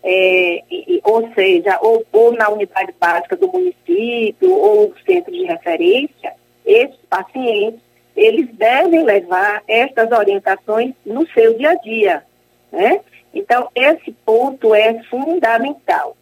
é, 0.04 0.62
ou 1.02 1.32
seja, 1.34 1.78
ou, 1.80 2.04
ou, 2.12 2.32
na 2.32 2.50
unidade 2.50 2.92
básica 3.00 3.36
do 3.36 3.48
município 3.48 4.54
ou 4.54 4.94
centro 5.06 5.32
de 5.32 5.44
referência, 5.44 6.34
esses 6.64 7.00
pacientes, 7.08 7.80
eles 8.14 8.48
devem 8.54 9.02
levar 9.02 9.62
estas 9.66 10.10
orientações 10.10 10.92
no 11.06 11.26
seu 11.28 11.56
dia 11.56 11.70
a 11.70 11.74
dia, 11.76 12.22
né? 12.70 13.00
Então, 13.34 13.68
esse 13.74 14.12
ponto 14.24 14.74
é 14.74 15.02
fundamental. 15.04 16.16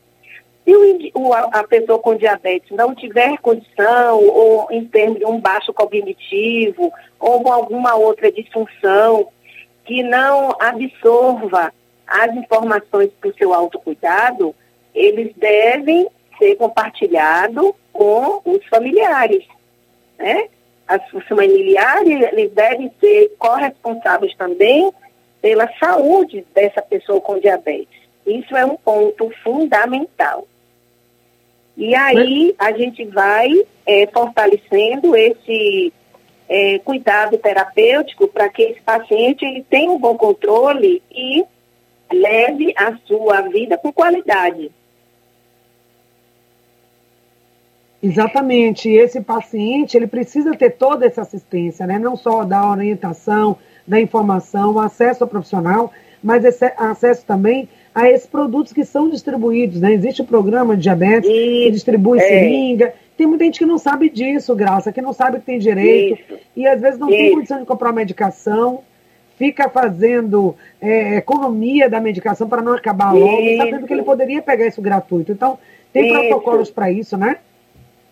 Se 0.64 1.10
o, 1.14 1.32
a 1.32 1.64
pessoa 1.64 1.98
com 1.98 2.14
diabetes 2.14 2.70
não 2.76 2.94
tiver 2.94 3.38
condição, 3.38 4.22
ou 4.22 4.68
em 4.70 4.84
termos 4.84 5.18
de 5.18 5.24
um 5.24 5.40
baixo 5.40 5.72
cognitivo, 5.72 6.92
ou 7.18 7.50
alguma 7.50 7.94
outra 7.94 8.30
disfunção, 8.30 9.28
que 9.84 10.02
não 10.02 10.54
absorva 10.60 11.72
as 12.06 12.34
informações 12.34 13.10
para 13.18 13.30
o 13.30 13.34
seu 13.34 13.54
autocuidado, 13.54 14.54
eles 14.94 15.32
devem 15.36 16.06
ser 16.38 16.56
compartilhados 16.56 17.72
com 17.92 18.40
os 18.44 18.64
familiares, 18.66 19.44
né? 20.18 20.48
As, 20.86 21.02
os 21.12 21.26
familiares, 21.26 22.20
eles 22.32 22.50
devem 22.52 22.90
ser 23.00 23.34
corresponsáveis 23.38 24.34
também 24.36 24.90
pela 25.40 25.68
saúde 25.78 26.44
dessa 26.54 26.82
pessoa 26.82 27.20
com 27.20 27.38
diabetes. 27.38 27.98
Isso 28.26 28.56
é 28.56 28.64
um 28.64 28.76
ponto 28.76 29.30
fundamental. 29.42 30.46
E 31.76 31.94
aí 31.94 32.54
a 32.58 32.72
gente 32.72 33.04
vai 33.04 33.48
é, 33.86 34.06
fortalecendo 34.08 35.14
esse 35.16 35.92
é, 36.48 36.78
cuidado 36.80 37.38
terapêutico 37.38 38.26
para 38.26 38.48
que 38.48 38.62
esse 38.62 38.80
paciente 38.80 39.44
ele 39.44 39.62
tenha 39.62 39.90
um 39.90 39.98
bom 39.98 40.16
controle 40.16 41.02
e 41.10 41.44
leve 42.12 42.74
a 42.76 42.96
sua 43.06 43.42
vida 43.42 43.78
com 43.78 43.92
qualidade. 43.92 44.70
Exatamente. 48.02 48.88
Esse 48.88 49.20
paciente, 49.20 49.96
ele 49.96 50.06
precisa 50.06 50.56
ter 50.56 50.70
toda 50.70 51.06
essa 51.06 51.22
assistência, 51.22 51.86
né? 51.86 51.98
Não 51.98 52.16
só 52.16 52.44
da 52.44 52.70
orientação, 52.70 53.58
da 53.88 54.00
informação, 54.00 54.78
acesso 54.78 55.24
ao 55.24 55.28
profissional, 55.28 55.90
mas 56.22 56.44
esse 56.44 56.72
acesso 56.76 57.24
também 57.24 57.68
a 57.94 58.08
esses 58.08 58.26
produtos 58.26 58.72
que 58.72 58.84
são 58.84 59.08
distribuídos, 59.08 59.80
né? 59.80 59.92
Existe 59.92 60.22
o 60.22 60.26
programa 60.26 60.76
de 60.76 60.82
diabetes 60.82 61.28
Isso, 61.28 61.64
que 61.64 61.70
distribui 61.70 62.18
é. 62.18 62.22
seringa. 62.22 62.94
Tem 63.16 63.26
muita 63.26 63.44
gente 63.44 63.58
que 63.58 63.66
não 63.66 63.78
sabe 63.78 64.08
disso, 64.08 64.54
Graça, 64.54 64.92
que 64.92 65.02
não 65.02 65.12
sabe 65.12 65.40
que 65.40 65.46
tem 65.46 65.58
direito 65.58 66.20
Isso. 66.20 66.40
e 66.54 66.66
às 66.66 66.80
vezes 66.80 67.00
não 67.00 67.08
Isso. 67.08 67.18
tem 67.18 67.34
condição 67.34 67.58
de 67.58 67.66
comprar 67.66 67.92
medicação 67.92 68.82
fica 69.38 69.68
fazendo 69.70 70.56
é, 70.80 71.16
economia 71.16 71.88
da 71.88 72.00
medicação 72.00 72.48
para 72.48 72.60
não 72.60 72.74
acabar 72.74 73.12
logo, 73.12 73.40
isso. 73.40 73.62
sabendo 73.62 73.86
que 73.86 73.92
ele 73.92 74.02
poderia 74.02 74.42
pegar 74.42 74.66
isso 74.66 74.82
gratuito. 74.82 75.30
Então, 75.30 75.56
tem 75.92 76.12
protocolos 76.12 76.70
para 76.70 76.90
isso, 76.90 77.16
né? 77.16 77.36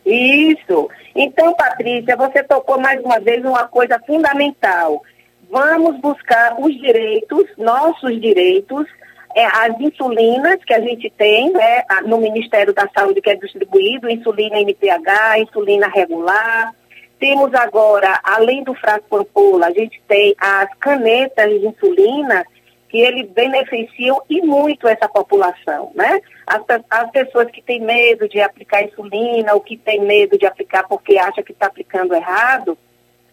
Isso. 0.07 0.89
Então, 1.15 1.53
Patrícia, 1.55 2.17
você 2.17 2.45
tocou 2.45 2.81
mais 2.81 3.03
uma 3.03 3.19
vez 3.19 3.45
uma 3.45 3.67
coisa 3.67 4.01
fundamental. 4.07 5.03
Vamos 5.51 6.01
buscar 6.01 6.57
os 6.59 6.75
direitos, 6.77 7.45
nossos 7.57 8.21
direitos, 8.21 8.87
é, 9.35 9.45
as 9.45 9.79
insulinas 9.81 10.65
que 10.65 10.75
a 10.75 10.81
gente 10.81 11.11
tem 11.11 11.53
né, 11.53 11.85
no 12.07 12.19
Ministério 12.19 12.73
da 12.73 12.89
Saúde, 12.97 13.21
que 13.21 13.31
é 13.31 13.37
distribuído, 13.37 14.11
insulina 14.11 14.61
NPH, 14.61 15.39
insulina 15.39 15.89
regular, 15.89 16.73
temos 17.19 17.55
agora, 17.55 18.21
além 18.23 18.63
do 18.63 18.75
frasco 18.75 19.17
ampola, 19.17 19.69
a 19.69 19.73
gente 19.73 20.03
tem 20.07 20.35
as 20.39 20.69
canetas 20.79 21.49
de 21.49 21.67
insulina 21.67 22.45
que 22.89 22.99
eles 22.99 23.29
beneficiam 23.31 24.21
e 24.29 24.43
muito 24.43 24.87
essa 24.87 25.09
população, 25.09 25.91
né? 25.95 26.21
As, 26.47 26.63
as 26.91 27.11
pessoas 27.11 27.51
que 27.51 27.63
têm 27.63 27.81
medo 27.81 28.29
de 28.29 28.41
aplicar 28.41 28.83
insulina 28.83 29.55
ou 29.55 29.61
que 29.61 29.77
têm 29.77 30.01
medo 30.01 30.39
de 30.39 30.47
aplicar 30.47 30.87
porque 30.87 31.19
acha 31.19 31.43
que 31.43 31.53
está 31.53 31.67
aplicando 31.67 32.15
errado, 32.15 32.79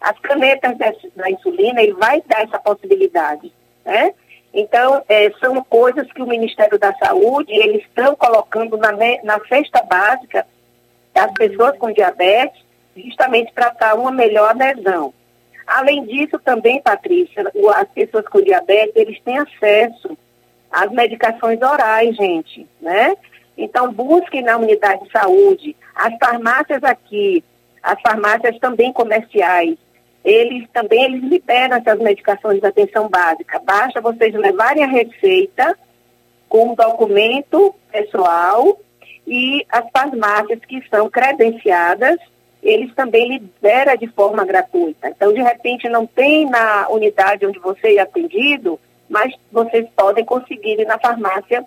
as 0.04 0.18
canetas 0.18 0.76
da 1.16 1.30
insulina, 1.30 1.82
ele 1.82 1.94
vai 1.94 2.22
dar 2.26 2.42
essa 2.42 2.58
possibilidade, 2.58 3.50
né? 3.84 4.12
Então, 4.52 5.02
é, 5.08 5.30
são 5.40 5.64
coisas 5.64 6.06
que 6.12 6.22
o 6.22 6.26
Ministério 6.26 6.78
da 6.78 6.94
Saúde, 6.94 7.50
eles 7.50 7.82
estão 7.82 8.14
colocando 8.14 8.76
na, 8.76 8.92
na 8.92 9.40
cesta 9.48 9.82
básica 9.82 10.46
das 11.14 11.32
pessoas 11.32 11.76
com 11.78 11.90
diabetes, 11.90 12.62
justamente 12.94 13.50
para 13.52 13.68
estar 13.68 13.94
uma 13.94 14.12
melhor 14.12 14.50
adesão. 14.50 15.12
Além 15.66 16.04
disso, 16.04 16.38
também, 16.38 16.82
Patrícia, 16.82 17.50
as 17.74 17.88
pessoas 17.88 18.28
com 18.28 18.42
diabetes, 18.42 18.94
eles 18.94 19.18
têm 19.22 19.38
acesso 19.38 20.16
às 20.70 20.90
medicações 20.92 21.60
orais, 21.62 22.14
gente, 22.14 22.68
né? 22.80 23.16
Então, 23.56 23.90
busquem 23.90 24.42
na 24.42 24.58
unidade 24.58 25.02
de 25.04 25.10
saúde. 25.10 25.74
As 25.94 26.14
farmácias 26.18 26.84
aqui, 26.84 27.42
as 27.82 27.98
farmácias 28.02 28.58
também 28.58 28.92
comerciais, 28.92 29.78
eles 30.24 30.66
também 30.72 31.04
eles 31.04 31.22
liberam 31.22 31.76
essas 31.76 31.98
medicações 31.98 32.60
de 32.60 32.66
atenção 32.66 33.08
básica. 33.08 33.60
Basta 33.60 34.00
vocês 34.00 34.34
levarem 34.34 34.82
a 34.82 34.88
receita 34.88 35.76
com 36.48 36.70
um 36.70 36.74
documento 36.74 37.74
pessoal 37.92 38.78
e 39.26 39.66
as 39.68 39.84
farmácias 39.92 40.60
que 40.60 40.82
são 40.88 41.10
credenciadas 41.10 42.18
eles 42.64 42.94
também 42.94 43.28
liberam 43.28 43.94
de 43.96 44.06
forma 44.08 44.44
gratuita. 44.44 45.10
Então, 45.10 45.32
de 45.32 45.42
repente, 45.42 45.88
não 45.88 46.06
tem 46.06 46.48
na 46.48 46.88
unidade 46.88 47.44
onde 47.44 47.58
você 47.58 47.96
é 47.96 48.00
atendido, 48.00 48.80
mas 49.08 49.34
vocês 49.52 49.86
podem 49.94 50.24
conseguir 50.24 50.82
na 50.86 50.98
farmácia, 50.98 51.62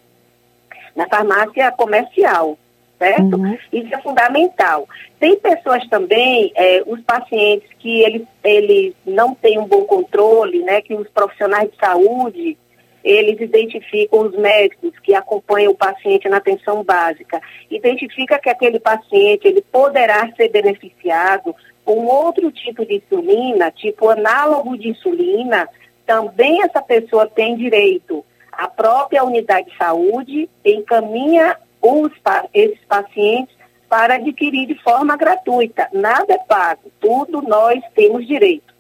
na 0.96 1.08
farmácia 1.08 1.72
comercial. 1.72 2.58
Certo? 2.98 3.38
Uhum. 3.38 3.58
Isso 3.72 3.94
é 3.94 4.02
fundamental. 4.02 4.88
Tem 5.20 5.38
pessoas 5.38 5.88
também, 5.88 6.52
é, 6.56 6.84
os 6.86 7.02
pacientes 7.02 7.70
que 7.80 8.02
eles, 8.02 8.24
eles 8.44 8.94
não 9.06 9.34
têm 9.36 9.60
um 9.60 9.66
bom 9.66 9.84
controle, 9.84 10.64
né, 10.64 10.82
que 10.82 10.94
os 10.94 11.08
profissionais 11.10 11.70
de 11.70 11.78
saúde, 11.78 12.58
eles 13.04 13.40
identificam 13.40 14.22
os 14.22 14.38
médicos 14.38 14.92
que 15.02 15.14
acompanham 15.14 15.72
o 15.72 15.78
paciente 15.78 16.28
na 16.28 16.38
atenção 16.38 16.84
básica, 16.84 17.42
identifica 17.72 18.40
que 18.40 18.50
aquele 18.50 18.80
paciente 18.80 19.48
ele 19.48 19.62
poderá 19.62 20.30
ser 20.36 20.50
beneficiado 20.50 21.56
com 21.86 22.06
outro 22.06 22.52
tipo 22.52 22.86
de 22.86 22.96
insulina, 22.96 23.72
tipo 23.72 24.10
análogo 24.10 24.78
de 24.78 24.90
insulina, 24.90 25.70
também 26.06 26.62
essa 26.64 26.82
pessoa 26.82 27.28
tem 27.28 27.56
direito. 27.56 28.26
A 28.52 28.68
própria 28.68 29.24
unidade 29.24 29.70
de 29.70 29.78
saúde 29.78 30.50
encaminha 30.66 31.56
os, 31.88 32.12
esses 32.54 32.84
pacientes 32.86 33.56
para 33.90 34.16
adquirir 34.16 34.68
de 34.68 34.76
forma 34.82 35.16
gratuita. 35.16 35.88
Nada 35.94 36.34
é 36.34 36.38
pago, 36.38 36.92
tudo 37.00 37.42
nós 37.42 37.82
temos 37.96 38.28
direito. 38.28 38.76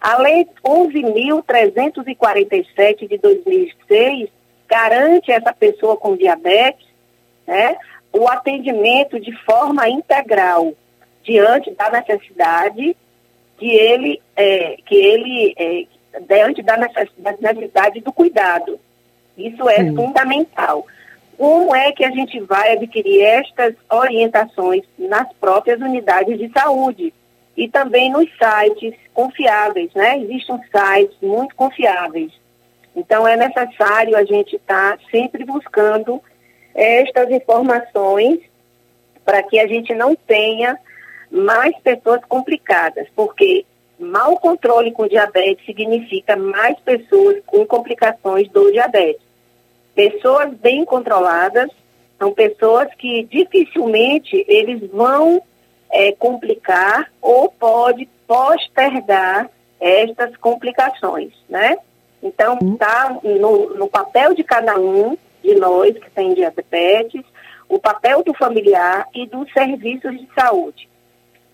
A 0.00 0.18
Lei 0.18 0.46
11.347 0.64 3.08
de 3.08 3.18
2006 3.18 4.30
garante 4.68 5.30
a 5.30 5.36
essa 5.36 5.52
pessoa 5.52 5.96
com 5.96 6.16
diabetes 6.16 6.86
né, 7.46 7.76
o 8.12 8.28
atendimento 8.28 9.20
de 9.20 9.32
forma 9.44 9.88
integral 9.88 10.72
diante 11.22 11.70
da 11.72 11.90
necessidade 11.90 12.96
que 13.58 13.70
ele, 13.70 14.20
é, 14.34 14.76
que 14.84 14.94
ele 14.94 15.54
é, 15.56 15.86
diante 16.20 16.62
da 16.62 16.76
necessidade 16.76 18.00
do 18.00 18.12
cuidado. 18.12 18.78
Isso 19.36 19.68
é 19.68 19.84
Sim. 19.84 19.94
fundamental. 19.94 20.84
Como 21.36 21.74
é 21.74 21.92
que 21.92 22.04
a 22.04 22.10
gente 22.10 22.38
vai 22.40 22.72
adquirir 22.72 23.22
estas 23.22 23.74
orientações 23.90 24.82
nas 24.98 25.32
próprias 25.34 25.80
unidades 25.80 26.38
de 26.38 26.50
saúde? 26.52 27.12
e 27.56 27.68
também 27.68 28.10
nos 28.10 28.28
sites 28.30 28.94
confiáveis, 29.12 29.92
né? 29.94 30.18
Existem 30.18 30.58
sites 30.70 31.16
muito 31.20 31.54
confiáveis. 31.54 32.32
Então 32.94 33.26
é 33.26 33.36
necessário 33.36 34.16
a 34.16 34.24
gente 34.24 34.56
estar 34.56 34.96
tá 34.96 35.04
sempre 35.10 35.44
buscando 35.44 36.22
estas 36.74 37.30
informações 37.30 38.40
para 39.24 39.42
que 39.42 39.58
a 39.58 39.66
gente 39.66 39.94
não 39.94 40.14
tenha 40.14 40.78
mais 41.30 41.76
pessoas 41.80 42.20
complicadas, 42.28 43.06
porque 43.14 43.64
mau 43.98 44.36
controle 44.38 44.92
com 44.92 45.06
diabetes 45.06 45.64
significa 45.64 46.36
mais 46.36 46.78
pessoas 46.80 47.40
com 47.46 47.64
complicações 47.66 48.48
do 48.48 48.70
diabetes. 48.72 49.22
Pessoas 49.94 50.54
bem 50.54 50.84
controladas 50.84 51.70
são 52.18 52.32
pessoas 52.32 52.88
que 52.94 53.24
dificilmente 53.24 54.44
eles 54.48 54.88
vão 54.90 55.42
é, 55.90 56.12
complicar 56.12 57.10
ou 57.20 57.50
pode 57.50 58.08
postergar 58.26 59.50
estas 59.80 60.36
complicações, 60.36 61.32
né? 61.48 61.76
Então, 62.22 62.56
está 62.62 63.18
no, 63.22 63.74
no 63.74 63.88
papel 63.88 64.32
de 64.34 64.44
cada 64.44 64.78
um 64.78 65.18
de 65.42 65.56
nós 65.56 65.92
que 65.98 66.10
tem 66.12 66.32
diabetes, 66.34 67.22
o 67.68 67.78
papel 67.78 68.22
do 68.22 68.32
familiar 68.32 69.08
e 69.12 69.26
dos 69.26 69.52
serviços 69.52 70.12
de 70.12 70.28
saúde. 70.34 70.88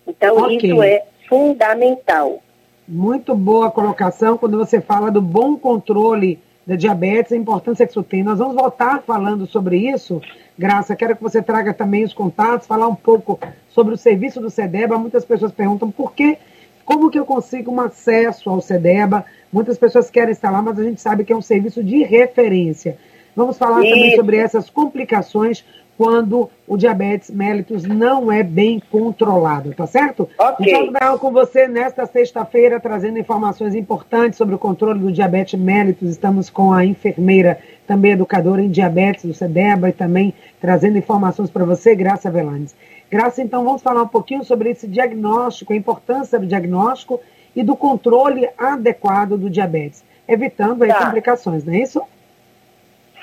Então, 0.07 0.37
okay. 0.37 0.57
isso 0.57 0.83
é 0.83 1.04
fundamental. 1.28 2.42
Muito 2.87 3.35
boa 3.35 3.71
colocação 3.71 4.37
quando 4.37 4.59
você 4.59 4.80
fala 4.80 5.11
do 5.11 5.23
bom 5.23 5.57
controle 5.57 6.38
da 6.69 6.77
diabetes, 6.77 7.33
a 7.33 7.37
importância 7.37 7.87
que 7.87 7.93
isso 7.93 8.03
tem. 8.03 8.23
Nós 8.23 8.39
vamos 8.39 8.55
voltar 8.55 9.01
falando 9.01 9.47
sobre 9.47 9.79
isso. 9.91 10.21
Graça, 10.59 10.95
quero 10.95 11.17
que 11.17 11.23
você 11.23 11.41
traga 11.41 11.73
também 11.73 12.05
os 12.05 12.13
contatos, 12.13 12.67
falar 12.67 12.87
um 12.87 12.95
pouco 12.95 13.41
sobre 13.71 13.95
o 13.95 13.97
serviço 13.97 14.39
do 14.39 14.51
SEDEBA. 14.51 14.99
Muitas 14.99 15.25
pessoas 15.25 15.51
perguntam 15.51 15.91
por 15.91 16.13
que, 16.13 16.37
como 16.85 17.11
que 17.11 17.19
eu 17.19 17.25
consigo 17.25 17.73
um 17.73 17.81
acesso 17.81 18.51
ao 18.51 18.61
SEDEBA. 18.61 19.25
Muitas 19.51 19.79
pessoas 19.79 20.11
querem 20.11 20.33
estar 20.33 20.51
lá, 20.51 20.61
mas 20.61 20.79
a 20.79 20.85
gente 20.85 21.01
sabe 21.01 21.25
que 21.25 21.33
é 21.33 21.37
um 21.37 21.41
serviço 21.41 21.83
de 21.83 22.03
referência. 22.03 22.99
Vamos 23.35 23.57
falar 23.57 23.81
isso. 23.81 23.95
também 23.95 24.17
sobre 24.17 24.37
essas 24.37 24.69
complicações 24.69 25.65
quando 25.99 26.49
o 26.64 26.77
diabetes 26.77 27.29
mellitus 27.29 27.83
não 27.83 28.31
é 28.31 28.44
bem 28.44 28.81
controlado, 28.88 29.75
tá 29.75 29.85
certo? 29.85 30.31
Ok. 30.38 30.64
Então, 30.64 30.92
trabalhando 30.92 31.18
com 31.18 31.33
você 31.33 31.66
nesta 31.66 32.07
sexta-feira, 32.07 32.79
trazendo 32.79 33.18
informações 33.18 33.75
importantes 33.75 34.38
sobre 34.38 34.55
o 34.55 34.59
controle 34.59 35.01
do 35.01 35.11
diabetes 35.11 35.59
mellitus. 35.59 36.09
Estamos 36.09 36.49
com 36.49 36.73
a 36.73 36.85
enfermeira, 36.85 37.59
também 37.85 38.12
educadora 38.12 38.62
em 38.62 38.70
diabetes 38.70 39.25
do 39.25 39.35
CEDEBA 39.35 39.88
e 39.88 39.92
também 39.92 40.33
trazendo 40.61 40.96
informações 40.96 41.51
para 41.51 41.64
você, 41.64 41.96
Graça 41.96 42.31
Velanes. 42.31 42.77
Graça, 43.11 43.42
então, 43.42 43.64
vamos 43.64 43.83
falar 43.83 44.05
um 44.05 44.09
pouquinho 44.09 44.44
sobre 44.44 44.70
esse 44.70 44.87
diagnóstico, 44.87 45.73
a 45.73 45.77
importância 45.77 46.38
do 46.38 46.46
diagnóstico 46.46 47.20
e 47.57 47.64
do 47.64 47.75
controle 47.75 48.49
adequado 48.57 49.37
do 49.37 49.51
diabetes, 49.51 50.05
evitando 50.29 50.85
aí 50.85 50.90
tá. 50.90 51.07
complicações, 51.07 51.64
não 51.64 51.75
é 51.75 51.79
isso? 51.79 52.01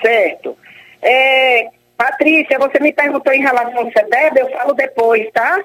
Certo. 0.02 0.54
É, 1.00 1.70
Patrícia, 1.96 2.58
você 2.58 2.78
me 2.78 2.92
perguntou 2.92 3.32
em 3.32 3.40
relação 3.40 3.78
ao 3.78 3.90
CEDEB, 3.90 4.38
eu 4.38 4.50
falo 4.50 4.74
depois, 4.74 5.30
tá? 5.32 5.64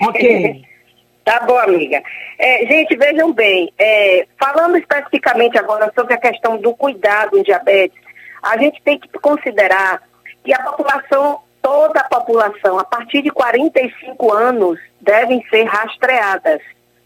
Ok. 0.00 0.64
tá 1.24 1.40
bom, 1.40 1.58
amiga. 1.58 2.02
É, 2.38 2.66
gente, 2.66 2.96
vejam 2.96 3.32
bem, 3.32 3.72
é, 3.76 4.26
falando 4.38 4.76
especificamente 4.76 5.58
agora 5.58 5.92
sobre 5.94 6.14
a 6.14 6.18
questão 6.18 6.58
do 6.58 6.74
cuidado 6.74 7.36
em 7.36 7.42
diabetes, 7.42 7.98
a 8.42 8.56
gente 8.56 8.80
tem 8.82 8.98
que 8.98 9.08
considerar 9.18 10.02
que 10.44 10.54
a 10.54 10.62
população, 10.62 11.40
toda 11.60 12.00
a 12.00 12.04
população, 12.04 12.78
a 12.78 12.84
partir 12.84 13.22
de 13.22 13.30
45 13.30 14.32
anos, 14.32 14.78
devem 15.00 15.44
ser 15.50 15.64
rastreadas 15.64 16.60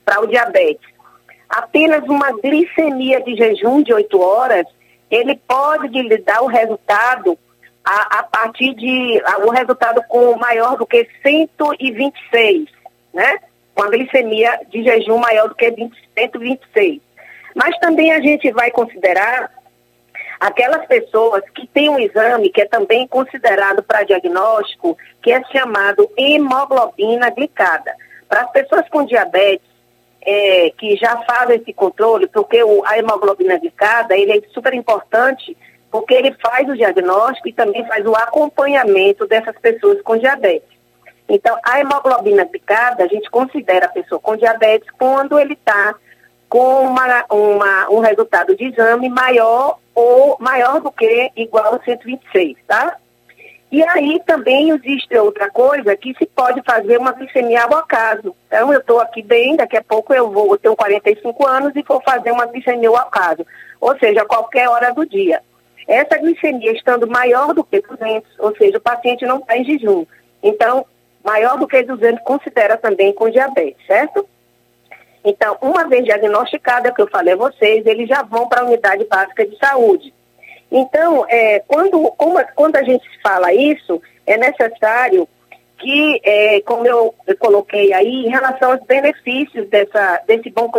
para 0.04 0.20
o 0.20 0.26
diabetes. 0.26 0.86
Apenas 1.48 2.04
uma 2.04 2.32
glicemia 2.32 3.22
de 3.22 3.34
jejum 3.34 3.82
de 3.82 3.94
8 3.94 4.20
horas, 4.20 4.66
ele 5.10 5.40
pode 5.48 6.00
lhe 6.02 6.18
dar 6.18 6.42
o 6.42 6.46
resultado 6.46 7.38
a, 7.84 8.18
a 8.20 8.22
partir 8.24 8.74
de 8.74 9.22
a, 9.24 9.38
o 9.38 9.50
resultado 9.50 10.02
com 10.08 10.36
maior 10.36 10.76
do 10.76 10.86
que 10.86 11.08
126, 11.22 12.68
né? 13.12 13.38
Com 13.74 13.84
a 13.84 13.90
glicemia 13.90 14.60
de 14.68 14.82
jejum 14.82 15.18
maior 15.18 15.48
do 15.48 15.54
que 15.54 15.70
20, 15.70 15.92
126. 16.16 17.00
Mas 17.54 17.76
também 17.78 18.12
a 18.12 18.20
gente 18.20 18.50
vai 18.52 18.70
considerar 18.70 19.50
aquelas 20.38 20.86
pessoas 20.86 21.42
que 21.54 21.66
têm 21.66 21.90
um 21.90 21.98
exame 21.98 22.50
que 22.50 22.62
é 22.62 22.66
também 22.66 23.06
considerado 23.06 23.82
para 23.82 24.04
diagnóstico, 24.04 24.96
que 25.22 25.32
é 25.32 25.42
chamado 25.52 26.08
hemoglobina 26.16 27.30
glicada. 27.30 27.94
Para 28.28 28.42
as 28.42 28.50
pessoas 28.52 28.88
com 28.88 29.04
diabetes, 29.04 29.68
é, 30.22 30.70
que 30.76 30.96
já 30.96 31.16
fazem 31.22 31.56
esse 31.56 31.72
controle, 31.72 32.26
porque 32.28 32.62
o, 32.62 32.84
a 32.84 32.98
hemoglobina 32.98 33.58
glicada 33.58 34.16
ele 34.16 34.38
é 34.38 34.42
super 34.52 34.74
importante 34.74 35.56
porque 35.90 36.14
ele 36.14 36.34
faz 36.40 36.68
o 36.68 36.76
diagnóstico 36.76 37.48
e 37.48 37.52
também 37.52 37.86
faz 37.86 38.06
o 38.06 38.14
acompanhamento 38.14 39.26
dessas 39.26 39.56
pessoas 39.58 40.00
com 40.02 40.16
diabetes. 40.16 40.68
Então, 41.28 41.56
a 41.64 41.80
hemoglobina 41.80 42.44
glicada, 42.44 43.04
a 43.04 43.06
gente 43.06 43.30
considera 43.30 43.86
a 43.86 43.90
pessoa 43.90 44.20
com 44.20 44.36
diabetes 44.36 44.88
quando 44.98 45.38
ele 45.38 45.54
está 45.54 45.94
com 46.48 46.86
uma, 46.86 47.24
uma, 47.30 47.90
um 47.90 48.00
resultado 48.00 48.56
de 48.56 48.64
exame 48.64 49.08
maior 49.08 49.78
ou 49.94 50.36
maior 50.40 50.80
do 50.80 50.90
que 50.90 51.30
igual 51.36 51.76
a 51.76 51.84
126, 51.84 52.56
tá? 52.66 52.96
E 53.70 53.84
aí 53.84 54.20
também 54.26 54.70
existe 54.70 55.16
outra 55.16 55.48
coisa 55.48 55.96
que 55.96 56.12
se 56.14 56.26
pode 56.26 56.60
fazer 56.62 56.98
uma 56.98 57.12
glicemia 57.12 57.62
ao 57.62 57.76
acaso. 57.76 58.34
Então, 58.48 58.72
eu 58.72 58.80
estou 58.80 58.98
aqui 58.98 59.22
bem, 59.22 59.56
daqui 59.56 59.76
a 59.76 59.82
pouco 59.82 60.12
eu 60.12 60.28
vou, 60.28 60.52
eu 60.52 60.58
tenho 60.58 60.74
45 60.74 61.46
anos 61.46 61.76
e 61.76 61.82
vou 61.82 62.00
fazer 62.00 62.32
uma 62.32 62.46
glicemia 62.46 62.88
ao 62.88 62.96
acaso. 62.96 63.46
Ou 63.80 63.96
seja, 63.96 64.22
a 64.22 64.26
qualquer 64.26 64.68
hora 64.68 64.92
do 64.92 65.06
dia. 65.06 65.40
Essa 65.90 66.18
glicemia 66.18 66.70
estando 66.70 67.08
maior 67.08 67.52
do 67.52 67.64
que 67.64 67.80
200, 67.80 68.38
ou 68.38 68.54
seja, 68.54 68.78
o 68.78 68.80
paciente 68.80 69.26
não 69.26 69.38
está 69.38 69.56
em 69.56 69.64
jejum. 69.64 70.06
Então, 70.40 70.86
maior 71.24 71.58
do 71.58 71.66
que 71.66 71.82
200 71.82 72.22
considera 72.22 72.76
também 72.76 73.12
com 73.12 73.28
diabetes, 73.28 73.84
certo? 73.88 74.24
Então, 75.24 75.58
uma 75.60 75.88
vez 75.88 76.04
diagnosticada, 76.04 76.92
que 76.94 77.02
eu 77.02 77.08
falei 77.08 77.34
a 77.34 77.36
vocês, 77.36 77.84
eles 77.84 78.08
já 78.08 78.22
vão 78.22 78.48
para 78.48 78.60
a 78.60 78.66
unidade 78.66 79.04
básica 79.06 79.44
de 79.44 79.58
saúde. 79.58 80.14
Então, 80.70 81.26
é, 81.28 81.58
quando, 81.66 82.00
quando 82.54 82.76
a 82.76 82.84
gente 82.84 83.04
fala 83.20 83.52
isso, 83.52 84.00
é 84.24 84.36
necessário 84.36 85.28
que, 85.76 86.20
é, 86.22 86.60
como 86.60 86.86
eu, 86.86 87.12
eu, 87.26 87.36
coloquei 87.36 87.92
aí, 87.92 88.26
em 88.26 88.30
relação 88.30 88.70
aos 88.70 88.82
benefícios 88.84 89.68
dessa, 89.68 90.22
desse, 90.24 90.50
bom, 90.50 90.70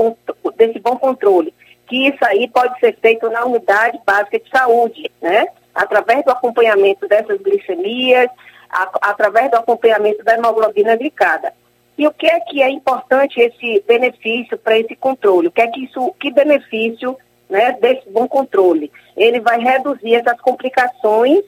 desse 0.55 0.79
bom 0.79 0.95
controle 0.95 1.53
que 1.91 2.07
isso 2.07 2.23
aí 2.25 2.47
pode 2.47 2.79
ser 2.79 2.95
feito 3.01 3.29
na 3.29 3.43
unidade 3.43 3.99
básica 4.05 4.39
de 4.39 4.49
saúde, 4.49 5.11
né? 5.21 5.45
Através 5.75 6.23
do 6.23 6.31
acompanhamento 6.31 7.05
dessas 7.05 7.37
glicemias, 7.41 8.29
a, 8.69 8.89
através 9.01 9.51
do 9.51 9.57
acompanhamento 9.57 10.23
da 10.23 10.35
hemoglobina 10.35 10.95
glicada. 10.95 11.53
E 11.97 12.07
o 12.07 12.11
que 12.11 12.27
é 12.27 12.39
que 12.39 12.63
é 12.63 12.69
importante 12.69 13.41
esse 13.41 13.83
benefício 13.85 14.57
para 14.57 14.79
esse 14.79 14.95
controle? 14.95 15.49
O 15.49 15.51
que 15.51 15.61
é 15.61 15.67
que 15.67 15.83
isso, 15.83 16.15
que 16.17 16.31
benefício, 16.31 17.17
né, 17.49 17.73
desse 17.73 18.09
bom 18.09 18.25
controle? 18.25 18.89
Ele 19.17 19.41
vai 19.41 19.59
reduzir 19.59 20.15
essas 20.15 20.39
complicações 20.39 21.43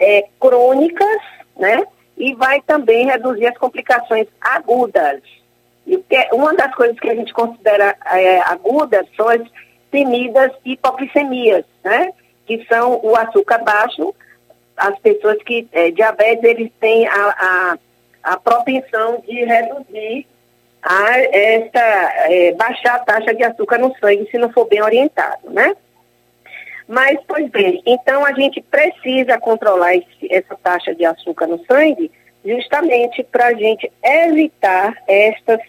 é, 0.00 0.26
crônicas, 0.40 1.22
né, 1.56 1.86
e 2.18 2.34
vai 2.34 2.60
também 2.62 3.06
reduzir 3.06 3.46
as 3.46 3.56
complicações 3.56 4.26
agudas. 4.40 5.22
E 5.86 6.02
uma 6.32 6.52
das 6.54 6.74
coisas 6.74 6.98
que 6.98 7.08
a 7.08 7.14
gente 7.14 7.32
considera 7.32 7.96
é, 8.06 8.40
agudas 8.40 9.06
são 9.16 9.28
as 9.28 9.42
temidas 9.96 10.52
hipoglicemias, 10.62 11.64
né? 11.82 12.12
Que 12.46 12.66
são 12.66 13.00
o 13.02 13.16
açúcar 13.16 13.64
baixo, 13.64 14.14
as 14.76 14.98
pessoas 14.98 15.42
que 15.42 15.66
é, 15.72 15.90
diabetes 15.90 16.44
eles 16.44 16.70
têm 16.78 17.08
a, 17.08 17.14
a, 17.14 17.78
a 18.22 18.36
propensão 18.36 19.22
de 19.26 19.42
reduzir 19.42 20.26
a 20.82 21.18
esta 21.18 21.80
é, 21.80 22.52
baixar 22.52 22.96
a 22.96 22.98
taxa 22.98 23.34
de 23.34 23.42
açúcar 23.42 23.78
no 23.78 23.96
sangue 23.98 24.28
se 24.30 24.36
não 24.36 24.52
for 24.52 24.66
bem 24.66 24.82
orientado, 24.82 25.48
né? 25.50 25.74
Mas, 26.86 27.18
pois 27.26 27.50
bem, 27.50 27.82
então 27.86 28.24
a 28.24 28.32
gente 28.34 28.60
precisa 28.60 29.40
controlar 29.40 29.96
esse, 29.96 30.30
essa 30.30 30.54
taxa 30.62 30.94
de 30.94 31.06
açúcar 31.06 31.46
no 31.46 31.58
sangue 31.64 32.12
justamente 32.44 33.24
para 33.24 33.46
a 33.46 33.54
gente 33.54 33.90
evitar 34.04 34.94
estas 35.08 35.60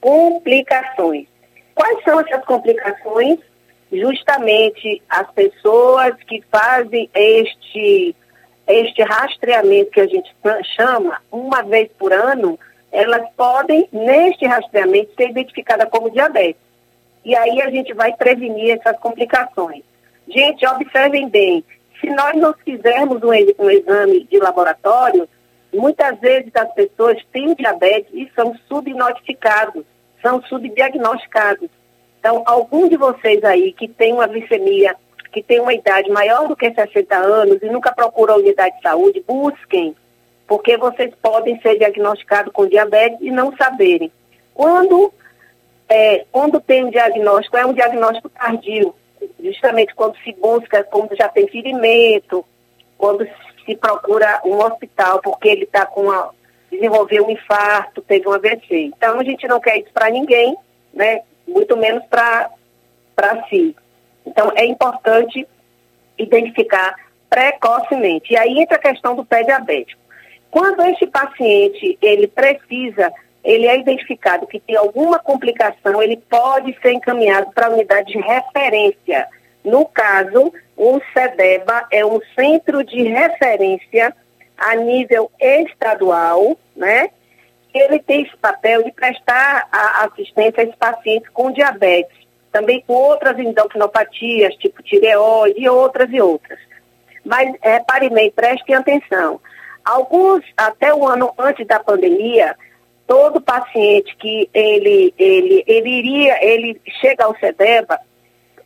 complicações. 0.00 1.26
Quais 1.72 2.02
são 2.02 2.20
essas 2.20 2.44
complicações? 2.44 3.38
Justamente 3.92 5.02
as 5.08 5.30
pessoas 5.32 6.14
que 6.26 6.42
fazem 6.50 7.08
este, 7.14 8.16
este 8.66 9.02
rastreamento 9.02 9.90
que 9.90 10.00
a 10.00 10.06
gente 10.06 10.34
chama 10.76 11.20
uma 11.30 11.62
vez 11.62 11.88
por 11.98 12.12
ano, 12.12 12.58
elas 12.90 13.28
podem, 13.36 13.88
neste 13.92 14.46
rastreamento, 14.46 15.14
ser 15.16 15.30
identificadas 15.30 15.88
como 15.90 16.10
diabetes. 16.10 16.60
E 17.24 17.34
aí 17.36 17.60
a 17.60 17.70
gente 17.70 17.92
vai 17.92 18.12
prevenir 18.12 18.78
essas 18.78 18.98
complicações. 18.98 19.82
Gente, 20.28 20.66
observem 20.66 21.28
bem, 21.28 21.64
se 22.00 22.08
nós 22.10 22.34
não 22.36 22.54
fizermos 22.64 23.22
um, 23.22 23.32
exame 23.70 24.24
de 24.24 24.38
laboratório, 24.38 25.28
muitas 25.72 26.18
vezes 26.20 26.50
as 26.54 26.72
pessoas 26.74 27.18
têm 27.32 27.54
diabetes 27.54 28.10
e 28.12 28.30
são 28.34 28.54
subnotificados, 28.68 29.84
são 30.22 30.42
subdiagnosticados. 30.42 31.68
Então, 32.26 32.42
algum 32.44 32.88
de 32.88 32.96
vocês 32.96 33.44
aí 33.44 33.72
que 33.72 33.86
tem 33.86 34.12
uma 34.12 34.26
glicemia, 34.26 34.96
que 35.32 35.40
tem 35.40 35.60
uma 35.60 35.72
idade 35.72 36.10
maior 36.10 36.48
do 36.48 36.56
que 36.56 36.74
60 36.74 37.16
anos 37.16 37.62
e 37.62 37.66
nunca 37.66 37.94
procurou 37.94 38.34
a 38.34 38.38
unidade 38.40 38.74
de 38.74 38.82
saúde, 38.82 39.24
busquem, 39.24 39.94
porque 40.44 40.76
vocês 40.76 41.14
podem 41.22 41.60
ser 41.60 41.78
diagnosticados 41.78 42.52
com 42.52 42.66
diabetes 42.66 43.20
e 43.20 43.30
não 43.30 43.56
saberem. 43.56 44.10
Quando, 44.52 45.14
é, 45.88 46.24
quando 46.32 46.60
tem 46.60 46.86
um 46.86 46.90
diagnóstico, 46.90 47.56
é 47.58 47.64
um 47.64 47.72
diagnóstico 47.72 48.28
tardio, 48.28 48.92
justamente 49.38 49.94
quando 49.94 50.16
se 50.24 50.32
busca, 50.32 50.82
quando 50.82 51.14
já 51.14 51.28
tem 51.28 51.46
ferimento, 51.46 52.44
quando 52.98 53.24
se 53.64 53.76
procura 53.76 54.40
um 54.44 54.56
hospital 54.56 55.20
porque 55.22 55.48
ele 55.48 55.62
está 55.62 55.86
com 55.86 56.00
uma, 56.02 56.34
desenvolveu 56.72 57.24
um 57.24 57.30
infarto, 57.30 58.02
teve 58.02 58.28
um 58.28 58.32
AVC. 58.32 58.90
Então 58.96 59.20
a 59.20 59.22
gente 59.22 59.46
não 59.46 59.60
quer 59.60 59.78
isso 59.78 59.92
para 59.94 60.10
ninguém, 60.10 60.56
né? 60.92 61.20
Muito 61.46 61.76
menos 61.76 62.04
para 62.06 62.50
si. 63.48 63.74
Então 64.26 64.52
é 64.56 64.66
importante 64.66 65.46
identificar 66.18 66.94
precocemente. 67.28 68.32
E 68.32 68.36
aí 68.36 68.60
entra 68.60 68.76
a 68.76 68.80
questão 68.80 69.14
do 69.14 69.24
pé 69.24 69.42
diabético. 69.42 70.00
Quando 70.50 70.82
esse 70.84 71.06
paciente 71.06 71.98
ele 72.00 72.26
precisa, 72.26 73.12
ele 73.44 73.66
é 73.66 73.78
identificado 73.78 74.46
que 74.46 74.58
tem 74.58 74.76
alguma 74.76 75.18
complicação, 75.18 76.02
ele 76.02 76.16
pode 76.28 76.76
ser 76.80 76.92
encaminhado 76.92 77.52
para 77.52 77.66
a 77.66 77.70
unidade 77.70 78.12
de 78.12 78.18
referência. 78.18 79.28
No 79.64 79.84
caso, 79.84 80.52
o 80.76 81.00
CEDEBA 81.12 81.86
é 81.90 82.04
um 82.04 82.20
centro 82.34 82.82
de 82.84 83.02
referência 83.02 84.14
a 84.56 84.74
nível 84.74 85.30
estadual, 85.38 86.56
né? 86.74 87.10
Ele 87.78 87.98
tem 88.00 88.22
esse 88.22 88.36
papel 88.36 88.82
de 88.82 88.92
prestar 88.92 89.68
assistência 90.02 90.60
a 90.60 90.64
esses 90.64 90.76
pacientes 90.76 91.28
com 91.30 91.52
diabetes, 91.52 92.16
também 92.52 92.82
com 92.86 92.94
outras 92.94 93.38
endocrinopatias, 93.38 94.54
tipo 94.56 94.82
tireoide 94.82 95.60
e 95.60 95.68
outras 95.68 96.08
e 96.10 96.20
outras. 96.20 96.58
Mas 97.24 97.54
repare 97.60 98.08
bem, 98.08 98.30
prestem 98.30 98.74
atenção. 98.74 99.40
Alguns, 99.84 100.44
até 100.56 100.94
o 100.94 101.06
ano 101.06 101.32
antes 101.38 101.66
da 101.66 101.78
pandemia, 101.78 102.56
todo 103.06 103.40
paciente 103.40 104.16
que 104.16 104.48
ele, 104.52 105.14
ele, 105.18 105.64
ele 105.66 105.90
iria, 105.90 106.44
ele 106.44 106.80
chega 107.00 107.24
ao 107.24 107.36
CEDEBA, 107.38 107.98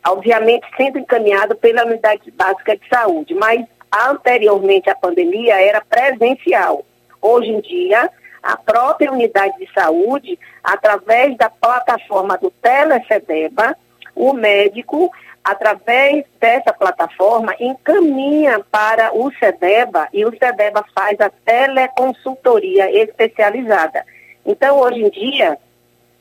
obviamente 0.07 0.65
sendo 0.75 0.99
encaminhado 0.99 1.55
pela 1.55 1.85
unidade 1.85 2.31
básica 2.31 2.75
de 2.75 2.87
saúde, 2.89 3.33
mas 3.35 3.63
anteriormente 4.09 4.89
à 4.89 4.95
pandemia 4.95 5.61
era 5.61 5.81
presencial. 5.81 6.85
Hoje 7.21 7.49
em 7.49 7.61
dia, 7.61 8.09
a 8.41 8.57
própria 8.57 9.11
unidade 9.11 9.57
de 9.57 9.71
saúde, 9.73 10.37
através 10.63 11.37
da 11.37 11.49
plataforma 11.49 12.37
do 12.37 12.49
Telecedeba, 12.49 13.75
o 14.15 14.33
médico, 14.33 15.11
através 15.43 16.25
dessa 16.39 16.73
plataforma, 16.73 17.55
encaminha 17.59 18.59
para 18.71 19.15
o 19.15 19.31
CEDEBA 19.33 20.07
e 20.13 20.25
o 20.25 20.37
CEDEBA 20.37 20.83
faz 20.93 21.19
a 21.19 21.29
teleconsultoria 21.29 22.91
especializada. 23.03 24.05
Então, 24.45 24.79
hoje 24.79 25.01
em 25.01 25.09
dia, 25.09 25.57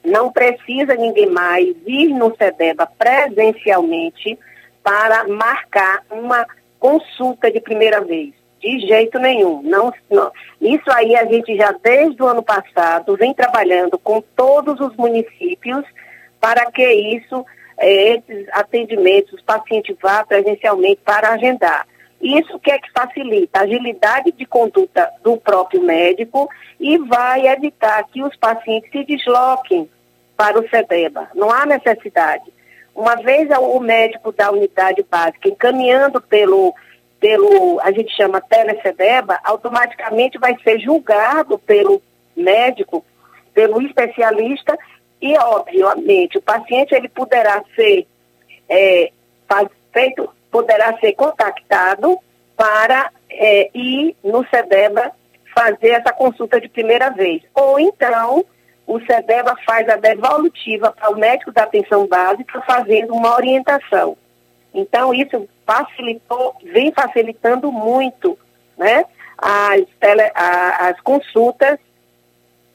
não 0.04 0.32
precisa 0.32 0.94
ninguém 0.94 1.26
mais 1.26 1.74
ir 1.86 2.08
no 2.08 2.34
CEDEBA 2.36 2.86
presencialmente 2.98 4.38
para 4.82 5.26
marcar 5.28 6.02
uma 6.10 6.46
consulta 6.78 7.50
de 7.50 7.60
primeira 7.60 8.00
vez. 8.00 8.39
De 8.60 8.78
jeito 8.80 9.18
nenhum. 9.18 9.62
Não, 9.62 9.92
não, 10.10 10.30
Isso 10.60 10.90
aí 10.92 11.16
a 11.16 11.24
gente 11.24 11.56
já 11.56 11.72
desde 11.82 12.22
o 12.22 12.26
ano 12.26 12.42
passado 12.42 13.16
vem 13.16 13.32
trabalhando 13.32 13.98
com 13.98 14.22
todos 14.36 14.78
os 14.80 14.94
municípios 14.96 15.84
para 16.38 16.70
que 16.70 16.84
isso, 17.16 17.44
eh, 17.78 18.16
esses 18.16 18.48
atendimentos, 18.52 19.32
os 19.32 19.42
pacientes 19.42 19.96
vá 20.00 20.24
presencialmente 20.24 21.00
para 21.04 21.30
agendar. 21.30 21.86
Isso 22.20 22.58
que 22.58 22.70
é 22.70 22.78
que 22.78 22.92
facilita 22.92 23.60
a 23.60 23.62
agilidade 23.62 24.32
de 24.32 24.44
conduta 24.44 25.10
do 25.22 25.38
próprio 25.38 25.82
médico 25.82 26.48
e 26.78 26.98
vai 26.98 27.48
evitar 27.48 28.04
que 28.04 28.22
os 28.22 28.36
pacientes 28.36 28.90
se 28.90 29.04
desloquem 29.04 29.88
para 30.36 30.60
o 30.60 30.68
SEDEBA. 30.68 31.30
Não 31.34 31.50
há 31.50 31.64
necessidade. 31.64 32.44
Uma 32.94 33.16
vez 33.16 33.48
o 33.50 33.80
médico 33.80 34.32
da 34.32 34.50
unidade 34.50 35.02
básica 35.10 35.48
encaminhando 35.48 36.20
pelo, 36.20 36.74
pelo 37.20 37.78
a 37.80 37.92
gente 37.92 38.16
chama 38.16 38.40
telecedeba, 38.40 39.38
automaticamente 39.44 40.38
vai 40.38 40.56
ser 40.64 40.80
julgado 40.80 41.58
pelo 41.58 42.02
médico, 42.34 43.04
pelo 43.52 43.82
especialista 43.82 44.76
e, 45.20 45.36
obviamente, 45.36 46.38
o 46.38 46.42
paciente 46.42 46.94
ele 46.94 47.08
poderá 47.08 47.62
ser 47.76 48.06
é, 48.68 49.12
feito 49.92 50.28
poderá 50.50 50.98
ser 50.98 51.12
contactado 51.12 52.18
para 52.56 53.10
é, 53.30 53.70
ir 53.72 54.16
no 54.24 54.44
SEDEBA 54.48 55.12
fazer 55.54 55.90
essa 55.90 56.12
consulta 56.12 56.60
de 56.60 56.68
primeira 56.68 57.10
vez. 57.10 57.42
Ou 57.54 57.78
então, 57.78 58.44
o 58.86 59.00
SEDEBA 59.00 59.54
faz 59.64 59.88
a 59.88 59.96
devolutiva 59.96 60.90
para 60.92 61.10
o 61.10 61.18
médico 61.18 61.52
da 61.52 61.62
atenção 61.62 62.06
básica 62.06 62.60
fazendo 62.62 63.14
uma 63.14 63.34
orientação. 63.34 64.16
Então, 64.74 65.14
isso 65.14 65.48
facilitou, 65.70 66.56
vem 66.64 66.92
facilitando 66.92 67.70
muito 67.70 68.36
né, 68.76 69.04
as, 69.38 69.82
tele, 70.00 70.28
a, 70.34 70.88
as 70.88 71.00
consultas, 71.00 71.78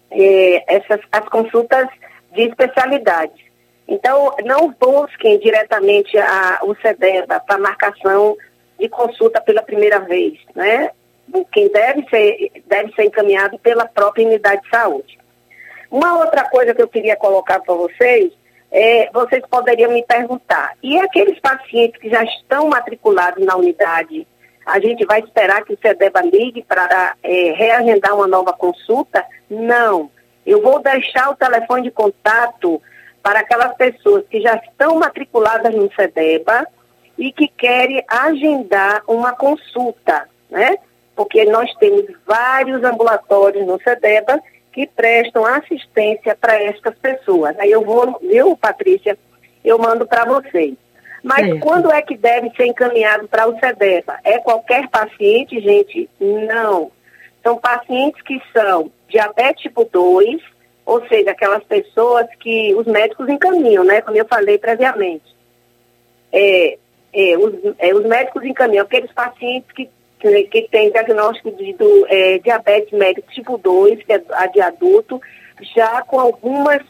eh, 0.09 0.63
essas, 0.65 1.01
as 1.11 1.27
consultas 1.27 1.89
de 2.31 2.43
especialidade. 2.43 3.45
Então, 3.85 4.33
não 4.45 4.73
busquem 4.79 5.37
diretamente 5.39 6.17
a, 6.17 6.59
o 6.63 6.73
SEDEBA 6.75 7.41
para 7.41 7.57
marcação 7.57 8.37
de 8.79 8.87
consulta 8.87 9.41
pela 9.41 9.61
primeira 9.61 9.99
vez, 9.99 10.39
né? 10.55 10.91
Quem 11.51 11.69
deve 11.69 12.07
ser, 12.09 12.51
deve 12.65 12.93
ser 12.93 13.05
encaminhado 13.05 13.59
pela 13.59 13.85
própria 13.85 14.25
unidade 14.25 14.61
de 14.61 14.69
saúde. 14.69 15.17
Uma 15.91 16.17
outra 16.19 16.47
coisa 16.49 16.73
que 16.73 16.81
eu 16.81 16.87
queria 16.87 17.15
colocar 17.15 17.59
para 17.59 17.73
vocês, 17.73 18.31
é, 18.77 19.09
vocês 19.13 19.41
poderiam 19.49 19.89
me 19.89 20.03
perguntar, 20.03 20.73
e 20.83 20.99
aqueles 20.99 21.39
pacientes 21.39 21.97
que 21.97 22.09
já 22.09 22.21
estão 22.25 22.67
matriculados 22.67 23.43
na 23.45 23.55
unidade, 23.55 24.27
a 24.65 24.81
gente 24.81 25.05
vai 25.05 25.21
esperar 25.21 25.63
que 25.63 25.73
o 25.73 25.79
CEDEBA 25.81 26.19
ligue 26.23 26.61
para 26.61 27.15
é, 27.23 27.53
reagendar 27.53 28.13
uma 28.13 28.27
nova 28.27 28.51
consulta? 28.51 29.23
Não. 29.49 30.11
Eu 30.45 30.61
vou 30.61 30.79
deixar 30.79 31.29
o 31.29 31.35
telefone 31.37 31.83
de 31.83 31.91
contato 31.91 32.81
para 33.23 33.39
aquelas 33.39 33.73
pessoas 33.77 34.25
que 34.29 34.41
já 34.41 34.55
estão 34.55 34.99
matriculadas 34.99 35.73
no 35.73 35.89
SEDEBA 35.93 36.67
e 37.17 37.31
que 37.31 37.47
querem 37.47 38.03
agendar 38.09 39.03
uma 39.07 39.31
consulta, 39.31 40.27
né? 40.49 40.75
Porque 41.15 41.45
nós 41.45 41.73
temos 41.75 42.03
vários 42.27 42.83
ambulatórios 42.83 43.65
no 43.65 43.79
SEDEBA 43.81 44.43
que 44.75 44.85
prestam 44.85 45.45
assistência 45.45 46.35
para 46.35 46.61
estas 46.61 46.93
pessoas. 46.95 47.57
Aí 47.57 47.71
eu 47.71 47.81
vou, 47.81 48.19
viu, 48.21 48.57
Patrícia, 48.57 49.17
eu 49.63 49.79
mando 49.79 50.05
para 50.05 50.25
vocês. 50.25 50.75
Mas 51.23 51.47
é. 51.47 51.59
quando 51.59 51.89
é 51.89 52.01
que 52.01 52.17
deve 52.17 52.51
ser 52.57 52.65
encaminhado 52.65 53.25
para 53.29 53.47
o 53.47 53.57
SEDEBA? 53.57 54.19
É 54.21 54.37
qualquer 54.39 54.89
paciente, 54.89 55.61
gente? 55.61 56.09
Não. 56.19 56.91
são 57.41 57.57
pacientes 57.57 58.21
que 58.21 58.37
são 58.51 58.91
diabetes 59.07 59.63
tipo 59.63 59.85
2, 59.85 60.41
ou 60.85 61.07
seja, 61.07 61.31
aquelas 61.31 61.63
pessoas 61.63 62.27
que 62.41 62.75
os 62.75 62.85
médicos 62.85 63.29
encaminham, 63.29 63.85
né? 63.85 64.01
Como 64.01 64.17
eu 64.17 64.25
falei 64.25 64.57
previamente. 64.57 65.33
É, 66.33 66.77
é, 67.13 67.37
os, 67.37 67.75
é, 67.79 67.95
os, 67.95 68.05
médicos 68.05 68.43
encaminham 68.43 68.83
aqueles 68.83 69.11
pacientes 69.13 69.71
que, 69.71 69.89
que, 70.49 70.67
têm 70.69 70.91
diagnóstico 70.91 71.51
de 71.51 71.73
do, 71.73 72.07
é, 72.09 72.39
diabetes 72.39 72.91
médico 72.91 73.31
tipo 73.31 73.57
2, 73.57 74.03
que 74.03 74.13
é 74.13 74.21
a 74.31 74.47
de 74.47 74.61
adulto, 74.61 75.21
já 75.75 76.01
com 76.01 76.19
algumas 76.19 76.81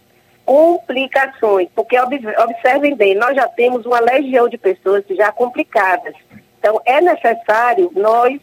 complicações, 0.45 1.67
porque 1.75 1.97
observem 1.99 2.95
bem, 2.95 3.15
nós 3.15 3.35
já 3.35 3.47
temos 3.47 3.85
uma 3.85 3.99
legião 3.99 4.47
de 4.47 4.57
pessoas 4.57 5.03
já 5.09 5.31
complicadas. 5.31 6.13
Então, 6.59 6.79
é 6.85 7.01
necessário 7.01 7.91
nós 7.95 8.39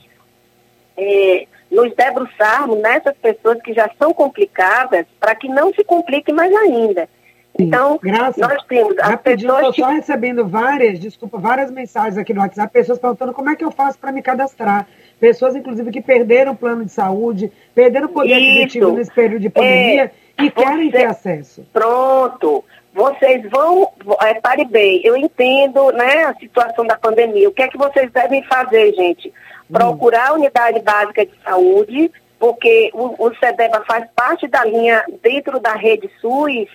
é, 0.96 1.46
nos 1.70 1.94
debruçarmos 1.94 2.78
nessas 2.80 3.16
pessoas 3.16 3.60
que 3.62 3.72
já 3.72 3.90
são 3.98 4.12
complicadas 4.12 5.06
para 5.18 5.34
que 5.34 5.48
não 5.48 5.72
se 5.72 5.82
complique 5.84 6.32
mais 6.32 6.52
ainda. 6.54 7.08
Sim. 7.56 7.66
Então, 7.66 7.98
Graças. 8.02 8.36
nós 8.36 8.64
temos 8.64 8.98
as 8.98 9.10
Rapidinho, 9.10 9.52
pessoas. 9.52 9.70
Estou 9.70 9.86
só 9.86 9.90
recebendo 9.92 10.46
várias, 10.46 10.98
desculpa, 10.98 11.38
várias 11.38 11.70
mensagens 11.70 12.16
aqui 12.16 12.32
no 12.32 12.40
WhatsApp, 12.40 12.72
pessoas 12.72 12.98
perguntando 12.98 13.32
como 13.32 13.50
é 13.50 13.56
que 13.56 13.64
eu 13.64 13.70
faço 13.70 13.98
para 13.98 14.12
me 14.12 14.22
cadastrar. 14.22 14.86
Pessoas, 15.20 15.54
inclusive, 15.54 15.90
que 15.90 16.00
perderam 16.00 16.52
o 16.52 16.56
plano 16.56 16.84
de 16.84 16.90
saúde, 16.90 17.52
perderam 17.74 18.06
o 18.06 18.10
poder 18.10 18.34
aquisitivo 18.34 18.92
nesse 18.92 19.12
período 19.12 19.42
de 19.42 19.50
pandemia 19.50 20.10
é, 20.38 20.44
e 20.44 20.50
querem 20.50 20.90
você... 20.90 20.98
ter 20.98 21.04
acesso. 21.04 21.66
Pronto. 21.72 22.64
Vocês 22.94 23.48
vão, 23.48 23.88
é, 24.22 24.34
pare 24.34 24.64
bem, 24.66 25.00
eu 25.02 25.16
entendo 25.16 25.92
né, 25.92 26.24
a 26.24 26.34
situação 26.34 26.86
da 26.86 26.96
pandemia. 26.96 27.48
O 27.48 27.52
que 27.52 27.62
é 27.62 27.68
que 27.68 27.78
vocês 27.78 28.10
devem 28.10 28.42
fazer, 28.44 28.92
gente? 28.94 29.28
Hum. 29.28 29.72
Procurar 29.72 30.30
a 30.30 30.34
unidade 30.34 30.80
básica 30.80 31.24
de 31.24 31.32
saúde, 31.42 32.10
porque 32.38 32.90
o, 32.92 33.26
o 33.26 33.34
CEDEBA 33.36 33.82
faz 33.86 34.06
parte 34.14 34.46
da 34.46 34.64
linha 34.64 35.04
dentro 35.22 35.58
da 35.58 35.74
rede 35.74 36.10
SUS 36.20 36.68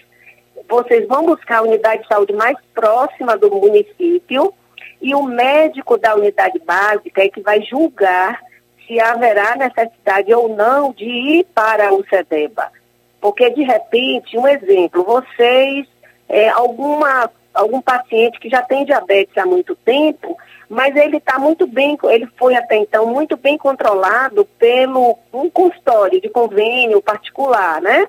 vocês 0.68 1.08
vão 1.08 1.26
buscar 1.26 1.60
a 1.60 1.64
unidade 1.64 2.02
de 2.04 2.08
saúde 2.08 2.34
mais 2.34 2.58
próxima 2.74 3.38
do 3.38 3.50
município 3.50 4.54
e 5.02 5.14
o 5.14 5.24
médico 5.24 5.98
da 5.98 6.16
unidade 6.16 6.60
básica 6.60 7.24
é 7.24 7.30
que 7.30 7.42
vai 7.42 7.62
julgar 7.62 8.42
se 8.86 9.00
haverá 9.00 9.56
necessidade 9.56 10.34
ou 10.34 10.50
não 10.56 10.92
de 10.94 11.06
ir 11.06 11.46
para 11.54 11.94
o 11.94 12.04
SEDEBA. 12.08 12.72
Porque, 13.20 13.50
de 13.50 13.64
repente, 13.64 14.38
um 14.38 14.48
exemplo, 14.48 15.04
vocês, 15.04 15.86
é, 16.30 16.50
alguma, 16.50 17.30
algum 17.54 17.82
paciente 17.82 18.40
que 18.40 18.50
já 18.50 18.62
tem 18.62 18.86
diabetes 18.86 19.38
há 19.38 19.46
muito 19.46 19.76
tempo, 19.76 20.38
mas 20.70 20.96
ele 20.96 21.18
está 21.18 21.38
muito 21.38 21.68
bem, 21.68 21.98
ele 22.04 22.28
foi 22.38 22.56
até 22.56 22.78
então 22.78 23.06
muito 23.08 23.36
bem 23.38 23.58
controlado 23.58 24.46
pelo 24.58 25.18
um 25.34 25.50
consultório 25.50 26.22
de 26.22 26.30
convênio 26.30 27.02
particular, 27.02 27.82
né? 27.82 28.08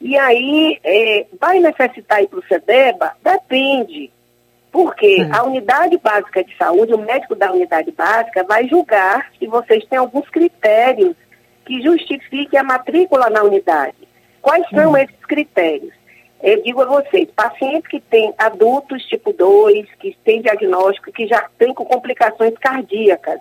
E 0.00 0.16
aí, 0.16 0.78
é, 0.84 1.26
vai 1.40 1.58
necessitar 1.58 2.22
ir 2.22 2.28
para 2.28 2.38
o 2.38 2.44
SEDEBA? 2.44 3.12
Depende. 3.22 4.10
Porque 4.70 5.22
é. 5.22 5.34
a 5.34 5.42
unidade 5.42 5.98
básica 5.98 6.44
de 6.44 6.54
saúde, 6.56 6.92
o 6.92 6.98
médico 6.98 7.34
da 7.34 7.50
unidade 7.50 7.90
básica, 7.92 8.44
vai 8.44 8.68
julgar 8.68 9.30
se 9.38 9.46
vocês 9.46 9.84
têm 9.86 9.98
alguns 9.98 10.28
critérios 10.28 11.16
que 11.64 11.82
justifiquem 11.82 12.58
a 12.58 12.62
matrícula 12.62 13.30
na 13.30 13.42
unidade. 13.42 13.96
Quais 14.42 14.68
são 14.70 14.92
hum. 14.92 14.96
esses 14.96 15.24
critérios? 15.26 15.92
Eu 16.42 16.62
digo 16.62 16.82
a 16.82 16.84
vocês, 16.84 17.28
pacientes 17.34 17.88
que 17.88 18.00
têm 18.00 18.32
adultos 18.36 19.02
tipo 19.06 19.32
2, 19.32 19.88
que 19.98 20.16
têm 20.22 20.42
diagnóstico, 20.42 21.10
que 21.10 21.26
já 21.26 21.48
têm 21.58 21.72
com 21.72 21.84
complicações 21.84 22.54
cardíacas. 22.58 23.40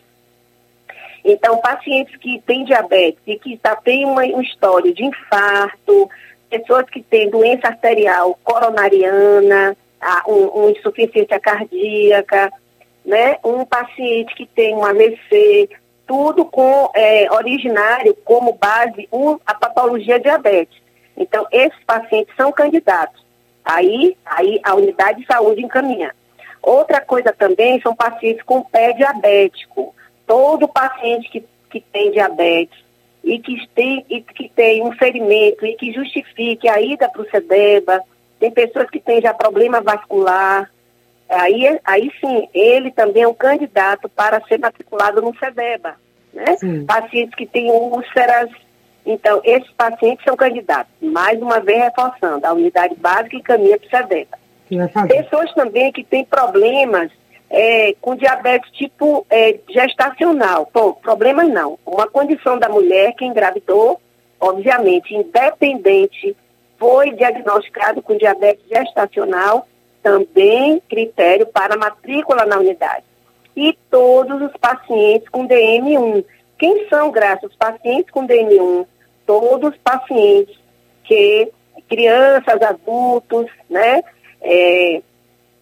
Então, 1.23 1.57
pacientes 1.57 2.15
que 2.17 2.41
têm 2.45 2.63
diabetes 2.63 3.21
e 3.27 3.37
que 3.37 3.59
já 3.63 3.75
têm 3.75 4.05
uma, 4.05 4.23
uma 4.23 4.43
história 4.43 4.93
de 4.93 5.03
infarto, 5.03 6.09
pessoas 6.49 6.89
que 6.89 7.01
têm 7.01 7.29
doença 7.29 7.67
arterial 7.67 8.37
coronariana, 8.43 9.75
um, 10.27 10.45
uma 10.45 10.71
insuficiência 10.71 11.39
cardíaca, 11.39 12.51
né? 13.05 13.37
um 13.43 13.65
paciente 13.65 14.35
que 14.35 14.45
tem 14.45 14.75
um 14.75 14.85
AVC, 14.85 15.69
tudo 16.07 16.45
com 16.45 16.91
é, 16.93 17.31
originário 17.31 18.15
como 18.23 18.53
base 18.53 19.07
um, 19.11 19.39
a 19.45 19.53
patologia 19.53 20.19
diabetes. 20.19 20.77
Então, 21.17 21.47
esses 21.51 21.83
pacientes 21.85 22.35
são 22.35 22.51
candidatos. 22.51 23.23
Aí, 23.63 24.15
aí 24.25 24.59
a 24.63 24.75
unidade 24.75 25.21
de 25.21 25.25
saúde 25.25 25.63
encaminha. 25.63 26.13
Outra 26.61 27.01
coisa 27.01 27.31
também 27.31 27.81
são 27.81 27.95
pacientes 27.95 28.43
com 28.43 28.61
pé 28.63 28.93
diabético. 28.93 29.95
Todo 30.27 30.67
paciente 30.67 31.29
que, 31.29 31.45
que 31.69 31.79
tem 31.79 32.11
diabetes 32.11 32.84
e 33.25 33.39
que 33.39 33.67
tem, 33.73 34.05
e 34.07 34.21
que 34.21 34.47
tem 34.49 34.83
um 34.83 34.91
ferimento 34.91 35.65
e 35.65 35.73
que 35.75 35.91
justifique 35.91 36.69
a 36.69 36.79
ida 36.79 37.09
para 37.09 37.23
o 37.23 37.29
SEDEBA, 37.29 37.99
tem 38.39 38.51
pessoas 38.51 38.87
que 38.89 38.99
têm 38.99 39.19
já 39.19 39.33
problema 39.33 39.81
vascular, 39.81 40.71
aí, 41.27 41.79
aí 41.83 42.11
sim, 42.21 42.47
ele 42.53 42.91
também 42.91 43.23
é 43.23 43.27
um 43.27 43.33
candidato 43.33 44.07
para 44.07 44.39
ser 44.47 44.59
matriculado 44.59 45.23
no 45.23 45.35
SEDEBA. 45.37 45.95
Né? 46.31 46.55
Pacientes 46.85 47.33
que 47.33 47.47
têm 47.47 47.71
úlceras, 47.71 48.51
então, 49.03 49.41
esses 49.43 49.71
pacientes 49.71 50.23
são 50.23 50.35
candidatos. 50.35 50.93
Mais 51.01 51.41
uma 51.41 51.59
vez 51.59 51.81
reforçando, 51.83 52.45
a 52.45 52.53
unidade 52.53 52.93
básica 52.95 53.37
encaminha 53.37 53.79
para 53.79 53.87
o 53.87 53.89
SEDEBA. 53.89 54.37
Pessoas 55.07 55.51
também 55.53 55.91
que 55.91 56.03
têm 56.03 56.23
problemas 56.25 57.11
é, 57.49 57.95
com 58.01 58.15
diabetes 58.15 58.69
tipo 58.71 59.25
é, 59.29 59.59
gestacional. 59.69 60.69
Bom, 60.73 60.93
problemas 60.93 61.47
não. 61.49 61.77
Uma 61.85 62.07
condição 62.07 62.57
da 62.57 62.69
mulher 62.69 63.13
que 63.13 63.25
engravidou, 63.25 63.99
obviamente, 64.39 65.13
independente, 65.13 66.35
foi 66.77 67.11
diagnosticado 67.11 68.01
com 68.01 68.17
diabetes 68.17 68.65
gestacional, 68.67 69.67
também 70.03 70.81
critério 70.89 71.47
para 71.47 71.77
matrícula 71.77 72.45
na 72.45 72.59
unidade. 72.59 73.05
E 73.55 73.77
todos 73.89 74.41
os 74.41 74.51
pacientes 74.57 75.29
com 75.29 75.47
DM1. 75.47 76.25
Quem 76.59 76.87
são, 76.89 77.09
graças, 77.11 77.49
os 77.49 77.55
pacientes 77.55 78.11
com 78.11 78.27
DM1? 78.27 78.85
Todos 79.25 79.71
os 79.71 79.77
pacientes 79.77 80.55
que, 81.05 81.51
crianças, 81.87 82.61
adultos, 82.61 83.47
né? 83.69 84.01
É, 84.41 85.01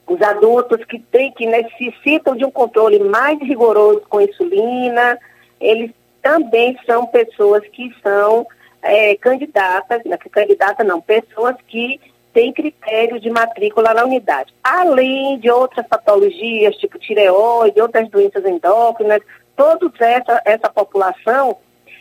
os 0.08 0.22
adultos 0.22 0.84
que, 0.86 1.00
tem, 1.00 1.32
que 1.32 1.46
necessitam 1.46 2.36
de 2.36 2.46
um 2.46 2.52
controle 2.52 3.00
mais 3.00 3.39
rigoroso 3.39 4.02
com 4.10 4.22
insulina, 4.22 5.18
eles 5.60 5.92
também 6.22 6.78
são 6.86 7.06
pessoas 7.06 7.66
que 7.68 7.94
são 8.02 8.46
é, 8.82 9.16
candidatas, 9.16 10.02
não, 10.06 10.13
é 10.13 10.18
candidata 10.18 10.84
não, 10.84 11.02
pessoas 11.02 11.56
que 11.68 12.00
têm 12.34 12.52
critérios 12.52 13.22
de 13.22 13.30
matrícula 13.30 13.94
na 13.94 14.04
unidade. 14.04 14.54
Além 14.63 15.39
de 15.39 15.50
outras 15.50 15.88
patologias, 15.88 16.76
tipo 16.76 17.00
tireoide, 17.00 17.82
outras 17.82 18.10
doenças 18.10 18.44
endócrinas, 18.44 19.22
toda 19.56 19.92
essa, 20.00 20.42
essa 20.44 20.70
população, 20.70 21.58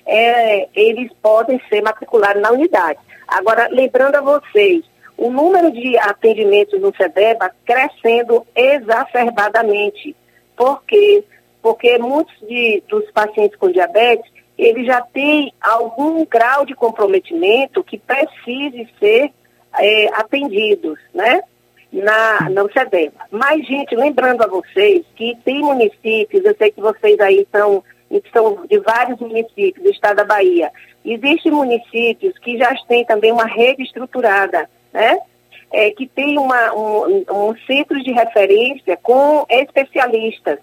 é, 0.06 0.68
eles 0.74 1.12
podem 1.22 1.60
ser 1.68 1.82
matriculados 1.82 2.42
na 2.42 2.50
unidade. 2.50 2.98
Agora, 3.28 3.68
lembrando 3.70 4.16
a 4.16 4.20
vocês, 4.20 4.84
o 5.16 5.30
número 5.30 5.70
de 5.70 5.96
atendimentos 5.98 6.80
no 6.80 6.94
SEDEBA 6.94 7.50
crescendo 7.64 8.46
exacerbadamente. 8.54 10.16
Por 10.56 10.82
quê? 10.84 11.24
Porque 11.62 11.98
muitos 11.98 12.34
de, 12.40 12.82
dos 12.88 13.08
pacientes 13.12 13.56
com 13.56 13.70
diabetes, 13.70 14.30
eles 14.58 14.86
já 14.86 15.00
têm 15.00 15.52
algum 15.60 16.24
grau 16.26 16.66
de 16.66 16.74
comprometimento 16.74 17.84
que 17.84 17.98
precise 17.98 18.88
ser 18.98 19.30
é, 19.78 20.08
atendidos, 20.14 20.98
né? 21.14 21.42
Na, 21.92 22.48
no 22.48 22.72
SEDEBA. 22.72 23.26
Mas, 23.30 23.66
gente, 23.66 23.94
lembrando 23.94 24.42
a 24.42 24.46
vocês 24.46 25.04
que 25.14 25.36
tem 25.44 25.60
municípios, 25.60 26.42
eu 26.42 26.56
sei 26.56 26.70
que 26.70 26.80
vocês 26.80 27.20
aí 27.20 27.46
são, 27.52 27.84
são 28.32 28.64
de 28.66 28.78
vários 28.78 29.20
municípios 29.20 29.84
do 29.84 29.90
estado 29.90 30.16
da 30.16 30.24
Bahia, 30.24 30.70
existem 31.04 31.52
municípios 31.52 32.38
que 32.38 32.56
já 32.56 32.74
têm 32.88 33.04
também 33.04 33.30
uma 33.30 33.44
rede 33.44 33.82
estruturada 33.82 34.70
né? 34.92 35.18
É, 35.72 35.90
que 35.90 36.06
tem 36.06 36.38
uma, 36.38 36.74
um, 36.74 37.24
um 37.30 37.56
centro 37.66 38.02
de 38.02 38.12
referência 38.12 38.96
com 39.02 39.46
especialistas. 39.48 40.58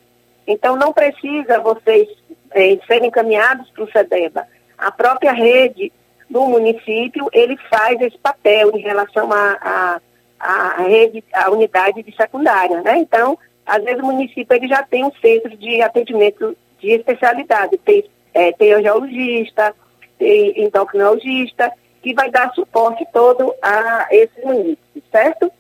Então, 0.45 0.75
não 0.75 0.93
precisa 0.93 1.59
vocês 1.59 2.07
é, 2.51 2.77
serem 2.87 3.07
encaminhados 3.07 3.69
para 3.71 3.83
o 3.83 3.91
SEDEBA. 3.91 4.47
A 4.77 4.91
própria 4.91 5.31
rede 5.31 5.91
do 6.29 6.45
município, 6.45 7.27
ele 7.33 7.57
faz 7.69 7.99
esse 8.01 8.17
papel 8.19 8.71
em 8.75 8.81
relação 8.81 9.31
à 9.33 9.57
a, 9.61 10.01
a, 10.39 10.53
a, 10.81 10.83
rede, 10.83 11.23
a 11.33 11.49
unidade 11.49 12.03
de 12.03 12.15
secundária, 12.15 12.81
né? 12.81 12.97
Então, 12.97 13.37
às 13.65 13.83
vezes 13.83 14.01
o 14.01 14.05
município 14.05 14.55
ele 14.55 14.67
já 14.67 14.83
tem 14.83 15.03
um 15.03 15.11
centro 15.21 15.55
de 15.57 15.81
atendimento 15.81 16.55
de 16.79 16.91
especialidade. 16.91 17.77
Tem, 17.79 18.03
é, 18.33 18.51
tem 18.51 18.73
angiologista, 18.73 19.75
tem 20.17 20.63
endocrinologista, 20.63 21.71
que 22.01 22.13
vai 22.13 22.29
dar 22.31 22.53
suporte 22.53 23.05
todo 23.11 23.53
a 23.61 24.07
esses 24.11 24.43
municípios, 24.43 25.03
certo? 25.11 25.51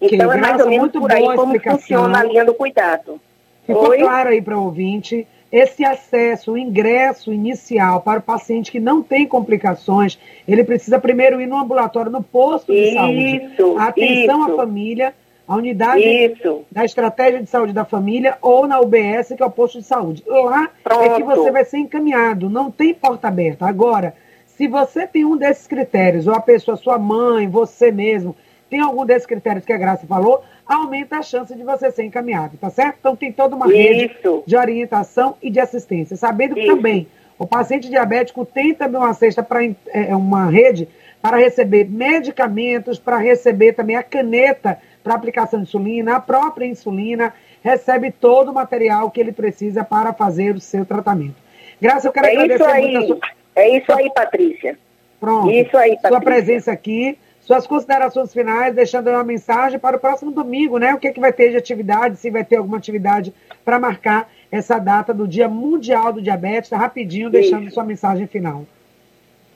Então 0.00 0.32
é 0.32 0.36
mais 0.36 0.60
ou 0.60 0.68
menos 0.68 0.90
por 0.92 1.10
aí 1.10 1.24
como 1.34 1.58
funciona 1.60 2.20
a 2.20 2.24
linha 2.24 2.44
do 2.44 2.54
cuidado. 2.54 3.20
Ficou 3.66 3.88
Oi? 3.88 3.98
claro 3.98 4.28
aí 4.28 4.40
para 4.40 4.56
o 4.56 4.64
ouvinte. 4.64 5.26
esse 5.50 5.84
acesso, 5.84 6.52
o 6.52 6.58
ingresso 6.58 7.32
inicial 7.32 8.00
para 8.00 8.18
o 8.18 8.22
paciente 8.22 8.70
que 8.70 8.80
não 8.80 9.02
tem 9.02 9.26
complicações, 9.26 10.18
ele 10.46 10.62
precisa 10.64 10.98
primeiro 10.98 11.40
ir 11.40 11.46
no 11.46 11.56
ambulatório, 11.56 12.10
no 12.10 12.22
posto 12.22 12.72
de 12.72 12.78
isso, 12.78 12.94
saúde. 12.94 13.50
Atenção 13.78 14.42
isso. 14.42 14.52
à 14.52 14.56
família, 14.56 15.14
a 15.48 15.56
unidade 15.56 16.02
isso. 16.02 16.64
da 16.70 16.84
estratégia 16.84 17.40
de 17.40 17.48
saúde 17.48 17.72
da 17.72 17.84
família 17.84 18.36
ou 18.42 18.66
na 18.66 18.80
UBS, 18.80 19.34
que 19.36 19.42
é 19.42 19.46
o 19.46 19.50
posto 19.50 19.78
de 19.78 19.84
saúde. 19.84 20.22
Lá 20.26 20.68
Pronto. 20.82 21.02
é 21.02 21.16
que 21.16 21.22
você 21.22 21.50
vai 21.50 21.64
ser 21.64 21.78
encaminhado, 21.78 22.50
não 22.50 22.70
tem 22.70 22.92
porta 22.92 23.28
aberta. 23.28 23.66
Agora, 23.66 24.14
se 24.56 24.66
você 24.66 25.06
tem 25.06 25.24
um 25.24 25.36
desses 25.36 25.66
critérios, 25.66 26.26
ou 26.26 26.34
a 26.34 26.40
pessoa, 26.40 26.76
sua 26.76 26.98
mãe, 26.98 27.46
você 27.48 27.92
mesmo, 27.92 28.34
tem 28.70 28.80
algum 28.80 29.04
desses 29.04 29.26
critérios 29.26 29.64
que 29.64 29.72
a 29.72 29.78
Graça 29.78 30.06
falou, 30.06 30.42
aumenta 30.66 31.18
a 31.18 31.22
chance 31.22 31.54
de 31.54 31.62
você 31.62 31.90
ser 31.90 32.04
encaminhado, 32.04 32.56
tá 32.56 32.70
certo? 32.70 32.96
Então 32.98 33.14
tem 33.14 33.30
toda 33.30 33.54
uma 33.54 33.66
rede 33.66 34.16
Isso. 34.18 34.42
de 34.46 34.56
orientação 34.56 35.36
e 35.42 35.50
de 35.50 35.60
assistência. 35.60 36.16
Sabendo 36.16 36.54
que 36.54 36.66
também 36.66 37.06
o 37.38 37.46
paciente 37.46 37.88
diabético 37.88 38.44
tem 38.44 38.74
também 38.74 39.00
uma 39.00 39.12
cesta 39.14 39.42
para 39.42 39.62
é, 39.62 40.16
uma 40.16 40.46
rede 40.46 40.88
para 41.20 41.36
receber 41.36 41.84
medicamentos, 41.88 42.98
para 42.98 43.18
receber 43.18 43.74
também 43.74 43.96
a 43.96 44.02
caneta 44.02 44.78
para 45.02 45.14
aplicação 45.14 45.60
de 45.60 45.66
insulina, 45.66 46.16
a 46.16 46.20
própria 46.20 46.66
insulina, 46.66 47.32
recebe 47.62 48.10
todo 48.10 48.50
o 48.50 48.54
material 48.54 49.10
que 49.10 49.20
ele 49.20 49.32
precisa 49.32 49.84
para 49.84 50.12
fazer 50.12 50.54
o 50.54 50.60
seu 50.60 50.84
tratamento. 50.84 51.36
Graça, 51.80 52.08
eu 52.08 52.12
quero 52.12 52.26
é 52.26 52.30
agradecer 52.30 52.80
muito 52.80 52.98
a 52.98 53.06
sua... 53.06 53.18
É 53.56 53.76
isso 53.76 53.90
aí, 53.90 54.10
Patrícia. 54.14 54.78
Pronto. 55.18 55.50
Isso 55.50 55.76
aí, 55.76 55.96
Patrícia. 55.96 56.08
Sua 56.10 56.20
presença 56.20 56.72
aqui, 56.72 57.18
suas 57.40 57.66
considerações 57.66 58.32
finais, 58.32 58.74
deixando 58.74 59.08
uma 59.08 59.24
mensagem 59.24 59.78
para 59.78 59.96
o 59.96 60.00
próximo 60.00 60.30
domingo, 60.30 60.78
né? 60.78 60.94
O 60.94 60.98
que, 60.98 61.08
é 61.08 61.12
que 61.12 61.20
vai 61.20 61.32
ter 61.32 61.50
de 61.50 61.56
atividade, 61.56 62.16
se 62.16 62.30
vai 62.30 62.44
ter 62.44 62.56
alguma 62.56 62.76
atividade 62.76 63.32
para 63.64 63.78
marcar 63.78 64.30
essa 64.52 64.78
data 64.78 65.14
do 65.14 65.26
Dia 65.26 65.48
Mundial 65.48 66.12
do 66.12 66.22
Diabetes, 66.22 66.70
tá 66.70 66.76
rapidinho, 66.76 67.30
deixando 67.30 67.64
Isso. 67.64 67.74
sua 67.74 67.84
mensagem 67.84 68.26
final. 68.26 68.64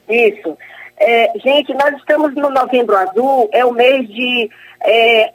Isso. 0.09 0.57
É, 0.97 1.33
gente, 1.39 1.73
nós 1.75 1.95
estamos 1.97 2.35
no 2.35 2.51
Novembro 2.51 2.97
Azul, 2.97 3.49
é 3.53 3.65
o 3.65 3.73
mês 3.73 4.07
de, 4.09 4.51
é, 4.83 5.33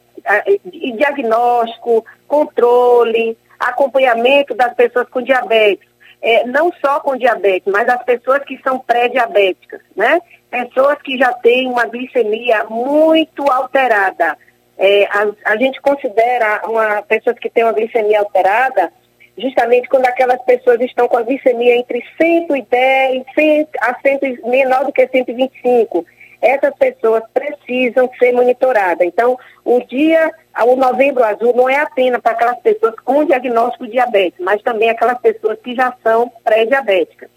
de 0.65 0.91
diagnóstico, 0.91 2.05
controle, 2.27 3.37
acompanhamento 3.59 4.53
das 4.53 4.73
pessoas 4.73 5.07
com 5.09 5.21
diabetes. 5.21 5.87
É, 6.21 6.45
não 6.45 6.71
só 6.83 6.99
com 6.99 7.15
diabetes, 7.15 7.71
mas 7.71 7.87
as 7.87 8.03
pessoas 8.03 8.43
que 8.45 8.59
são 8.63 8.79
pré-diabéticas, 8.79 9.81
né? 9.95 10.19
Pessoas 10.49 10.97
que 11.03 11.17
já 11.17 11.31
têm 11.33 11.67
uma 11.67 11.85
glicemia 11.85 12.63
muito 12.65 13.49
alterada. 13.51 14.37
É, 14.77 15.05
a, 15.05 15.27
a, 15.45 15.57
gente 15.57 15.79
considera 15.81 16.61
uma 16.65 17.01
pessoas 17.03 17.37
que 17.39 17.49
têm 17.49 17.63
uma 17.63 17.73
glicemia 17.73 18.19
alterada 18.19 18.91
justamente 19.37 19.87
quando 19.89 20.05
aquelas 20.05 20.41
pessoas 20.43 20.79
estão 20.81 21.07
com 21.07 21.17
a 21.17 21.23
glicemia 21.23 21.75
entre 21.75 22.03
110 22.17 23.23
100, 23.35 23.67
a 23.81 23.99
100, 23.99 24.39
menor 24.45 24.85
do 24.85 24.91
que 24.91 25.07
125. 25.07 26.05
Essas 26.41 26.73
pessoas 26.75 27.23
precisam 27.33 28.09
ser 28.19 28.31
monitoradas. 28.31 29.05
Então, 29.05 29.37
o 29.63 29.79
dia, 29.81 30.31
o 30.65 30.75
novembro 30.75 31.23
azul 31.23 31.55
não 31.55 31.69
é 31.69 31.77
apenas 31.77 32.21
para 32.21 32.33
aquelas 32.33 32.59
pessoas 32.59 32.95
com 33.03 33.25
diagnóstico 33.25 33.85
de 33.85 33.93
diabetes, 33.93 34.39
mas 34.39 34.61
também 34.61 34.89
aquelas 34.89 35.19
pessoas 35.19 35.57
que 35.63 35.75
já 35.75 35.93
são 36.03 36.31
pré-diabéticas, 36.43 37.29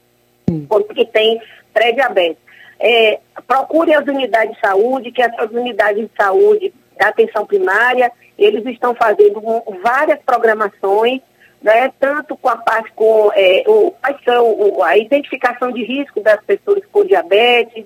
que 0.95 1.07
têm 1.07 1.41
pré-diabetes. 1.73 2.43
É, 2.81 3.19
procure 3.47 3.93
as 3.95 4.07
unidades 4.07 4.55
de 4.55 4.61
saúde, 4.61 5.11
que 5.11 5.23
essas 5.23 5.51
unidades 5.51 6.09
de 6.09 6.11
saúde 6.17 6.73
da 6.97 7.09
atenção 7.09 7.47
primária, 7.47 8.13
eles 8.39 8.65
estão 8.67 8.95
fazendo 8.95 9.41
várias 9.83 10.19
programações 10.21 11.21
né, 11.63 11.93
tanto 11.99 12.37
com 12.37 12.49
a 12.49 12.57
parte 12.57 12.93
com 12.93 13.31
é, 13.35 13.65
o, 13.67 13.91
quais 13.91 14.17
são 14.25 14.51
o, 14.53 14.83
a 14.83 14.97
identificação 14.97 15.73
de 15.73 15.85
risco 15.85 16.21
das 16.21 16.41
pessoas 16.45 16.83
com 16.93 17.05
diabetes, 17.05 17.85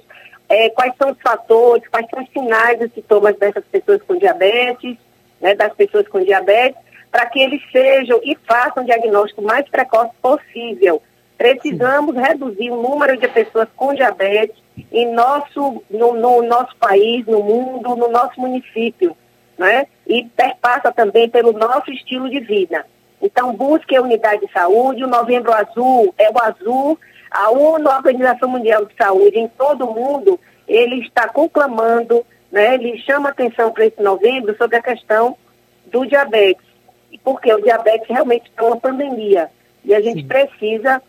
é, 0.53 0.69
quais 0.69 0.93
são 0.99 1.11
os 1.11 1.19
fatores, 1.23 1.89
quais 1.89 2.07
são 2.11 2.23
os 2.23 2.29
sinais 2.29 2.79
e 2.83 2.89
sintomas 2.91 3.35
dessas 3.39 3.65
pessoas 3.65 4.03
com 4.03 4.19
diabetes, 4.19 4.99
né, 5.41 5.55
das 5.55 5.73
pessoas 5.73 6.07
com 6.07 6.23
diabetes, 6.23 6.79
para 7.11 7.25
que 7.25 7.41
eles 7.41 7.63
sejam 7.73 8.21
e 8.23 8.37
façam 8.47 8.83
o 8.83 8.87
diagnóstico 8.87 9.41
mais 9.41 9.67
precoce 9.71 10.13
possível. 10.21 11.03
Precisamos 11.39 12.15
Sim. 12.15 12.21
reduzir 12.21 12.71
o 12.71 12.83
número 12.83 13.17
de 13.17 13.27
pessoas 13.29 13.67
com 13.75 13.95
diabetes 13.95 14.55
em 14.93 15.11
nosso, 15.15 15.83
no, 15.91 16.13
no 16.13 16.43
nosso 16.43 16.77
país, 16.77 17.25
no 17.27 17.43
mundo, 17.43 17.97
no 17.97 18.09
nosso 18.09 18.39
município, 18.39 19.17
né? 19.57 19.87
E 20.07 20.25
perpassa 20.37 20.93
também 20.93 21.31
pelo 21.31 21.53
nosso 21.53 21.91
estilo 21.91 22.29
de 22.29 22.41
vida. 22.41 22.85
Então, 23.23 23.55
busque 23.55 23.97
a 23.97 24.03
unidade 24.03 24.47
de 24.47 24.53
saúde. 24.53 25.03
O 25.03 25.09
Novembro 25.09 25.53
Azul 25.53 26.15
é 26.19 26.31
o 26.31 26.43
azul. 26.43 26.99
A 27.33 27.51
ONU, 27.51 27.89
a 27.89 27.97
Organização 27.97 28.49
Mundial 28.49 28.85
de 28.85 28.95
Saúde, 28.95 29.39
em 29.39 29.49
todo 29.49 29.87
o 29.87 29.95
mundo, 29.95 30.39
ele 30.69 31.01
está 31.01 31.29
conclamando, 31.29 32.25
né, 32.51 32.75
ele 32.75 32.99
chama 32.99 33.31
atenção 33.31 33.73
para 33.73 33.87
esse 33.87 34.03
novembro 34.03 34.57
sobre 34.57 34.77
a 34.77 34.83
questão 34.83 35.37
do 35.87 36.07
diabetes. 36.07 36.65
Porque 37.25 37.53
o 37.53 37.63
diabetes 37.63 38.09
realmente 38.09 38.51
é 38.57 38.63
uma 38.63 38.77
pandemia. 38.77 39.51
E 39.85 39.95
a 39.95 40.01
gente 40.01 40.23
Sim. 40.23 40.29
precisa 40.29 41.03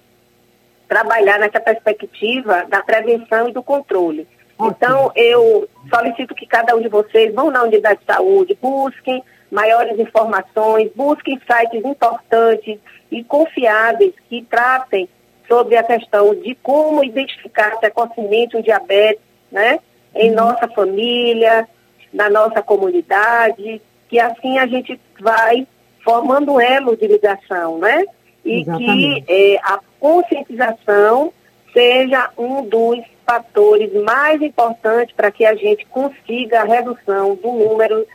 trabalhar 0.88 1.39
nessa 1.39 1.59
perspectiva 1.59 2.65
da 2.69 2.81
prevenção 2.81 3.49
e 3.49 3.53
do 3.53 3.63
controle. 3.63 4.27
Então, 4.62 5.12
eu 5.15 5.67
solicito 5.89 6.36
que 6.36 6.45
cada 6.45 6.75
um 6.75 6.81
de 6.81 6.88
vocês 6.88 7.33
vão 7.33 7.49
na 7.49 7.63
unidade 7.63 7.99
de 7.99 8.05
saúde, 8.05 8.57
busquem 8.62 9.23
maiores 9.51 9.97
informações, 9.99 10.91
busquem 10.95 11.39
sites 11.39 11.83
importantes 11.83 12.79
e 13.12 13.23
confiáveis 13.23 14.13
que 14.29 14.43
tratem 14.43 15.09
sobre 15.47 15.75
a 15.75 15.84
questão 15.84 16.34
de 16.36 16.56
como 16.56 17.03
identificar 17.03 17.77
precocemente 17.79 18.58
o 18.58 18.63
diabetes, 18.63 19.21
né? 19.51 19.79
Em 20.15 20.29
uhum. 20.29 20.36
nossa 20.36 20.67
família, 20.67 21.67
na 22.13 22.29
nossa 22.29 22.62
comunidade, 22.62 23.82
que 24.08 24.19
assim 24.19 24.58
a 24.60 24.67
gente 24.67 24.99
vai 25.19 25.67
formando 26.03 26.53
um 26.53 26.62
elo 26.62 26.95
de 26.95 27.08
ligação, 27.08 27.77
né? 27.79 28.03
E 28.45 28.62
Exatamente. 28.62 29.21
que 29.21 29.32
é, 29.32 29.60
a 29.63 29.79
conscientização 29.99 31.34
seja 31.71 32.29
um 32.38 32.63
dos 32.63 32.99
fatores 33.25 33.91
mais 34.03 34.41
importantes 34.41 35.15
para 35.15 35.32
que 35.32 35.45
a 35.45 35.56
gente 35.56 35.86
consiga 35.88 36.62
a 36.62 36.65
redução 36.65 37.36
do 37.36 37.51
número 37.51 38.06